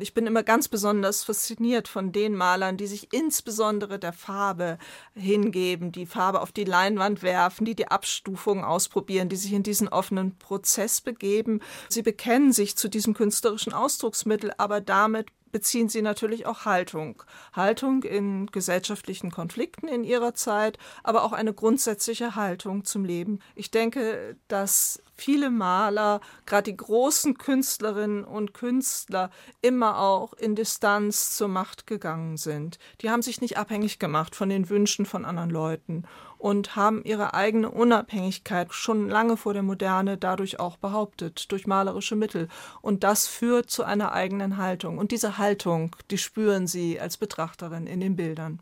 Ich 0.00 0.14
bin 0.14 0.26
immer 0.26 0.44
ganz 0.44 0.68
besonders 0.68 1.24
fasziniert 1.24 1.88
von 1.88 2.12
den 2.12 2.34
Malern, 2.34 2.76
die 2.76 2.86
sich 2.86 3.12
insbesondere 3.12 3.98
der 3.98 4.12
Farbe 4.12 4.78
hingeben, 5.14 5.90
die 5.90 6.06
Farbe 6.06 6.40
auf 6.40 6.52
die 6.52 6.64
Leinwand 6.64 7.22
werfen, 7.22 7.64
die 7.64 7.74
die 7.74 7.88
Abstufungen 7.88 8.64
ausprobieren, 8.64 9.28
die 9.28 9.36
sich 9.36 9.52
in 9.52 9.64
diesen 9.64 9.88
offenen 9.88 10.38
Prozess 10.38 11.00
begeben. 11.00 11.60
Sie 11.88 12.02
bekennen 12.02 12.52
sich 12.52 12.76
zu 12.76 12.88
diesem 12.88 13.14
künstlerischen 13.14 13.72
Ausdrucksmittel, 13.72 14.52
aber 14.56 14.80
damit 14.80 15.28
beziehen 15.52 15.88
sie 15.88 16.02
natürlich 16.02 16.46
auch 16.46 16.64
Haltung. 16.64 17.22
Haltung 17.52 18.02
in 18.02 18.46
gesellschaftlichen 18.46 19.30
Konflikten 19.30 19.88
in 19.88 20.04
ihrer 20.04 20.34
Zeit, 20.34 20.78
aber 21.02 21.24
auch 21.24 21.32
eine 21.32 21.52
grundsätzliche 21.52 22.34
Haltung 22.34 22.84
zum 22.84 23.04
Leben. 23.04 23.40
Ich 23.54 23.70
denke, 23.70 24.36
dass 24.48 25.02
viele 25.14 25.50
Maler, 25.50 26.20
gerade 26.46 26.70
die 26.70 26.76
großen 26.76 27.36
Künstlerinnen 27.36 28.24
und 28.24 28.54
Künstler, 28.54 29.30
immer 29.60 29.98
auch 29.98 30.32
in 30.34 30.54
Distanz 30.54 31.36
zur 31.36 31.48
Macht 31.48 31.86
gegangen 31.86 32.36
sind. 32.36 32.78
Die 33.00 33.10
haben 33.10 33.22
sich 33.22 33.40
nicht 33.40 33.58
abhängig 33.58 33.98
gemacht 33.98 34.36
von 34.36 34.48
den 34.48 34.68
Wünschen 34.68 35.06
von 35.06 35.24
anderen 35.24 35.50
Leuten 35.50 36.04
und 36.38 36.76
haben 36.76 37.02
ihre 37.04 37.34
eigene 37.34 37.70
Unabhängigkeit 37.70 38.72
schon 38.72 39.08
lange 39.08 39.36
vor 39.36 39.52
der 39.52 39.62
Moderne 39.62 40.16
dadurch 40.16 40.60
auch 40.60 40.76
behauptet, 40.76 41.50
durch 41.50 41.66
malerische 41.66 42.16
Mittel. 42.16 42.48
Und 42.80 43.04
das 43.04 43.26
führt 43.26 43.70
zu 43.70 43.84
einer 43.84 44.12
eigenen 44.12 44.56
Haltung. 44.56 44.98
Und 44.98 45.10
diese 45.10 45.38
Haltung, 45.38 45.94
die 46.10 46.18
spüren 46.18 46.66
Sie 46.66 47.00
als 47.00 47.16
Betrachterin 47.16 47.86
in 47.86 48.00
den 48.00 48.16
Bildern. 48.16 48.60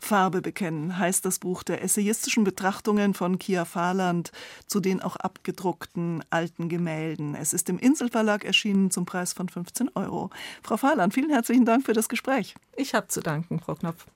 Farbe 0.00 0.40
bekennen 0.40 0.98
heißt 0.98 1.24
das 1.24 1.38
Buch 1.38 1.62
der 1.62 1.82
essayistischen 1.82 2.44
Betrachtungen 2.44 3.14
von 3.14 3.38
Kia 3.38 3.64
Fahrland 3.64 4.32
zu 4.66 4.80
den 4.80 5.02
auch 5.02 5.16
abgedruckten 5.16 6.24
alten 6.30 6.68
Gemälden. 6.68 7.34
Es 7.34 7.52
ist 7.52 7.68
im 7.68 7.78
Inselverlag 7.78 8.44
erschienen 8.44 8.90
zum 8.90 9.06
Preis 9.06 9.32
von 9.32 9.48
15 9.48 9.90
Euro. 9.94 10.30
Frau 10.62 10.76
Fahrland, 10.76 11.14
vielen 11.14 11.30
herzlichen 11.30 11.64
Dank 11.64 11.84
für 11.84 11.92
das 11.92 12.08
Gespräch. 12.08 12.54
Ich 12.76 12.94
habe 12.94 13.08
zu 13.08 13.20
danken, 13.20 13.60
Frau 13.60 13.74
Knopf. 13.74 14.06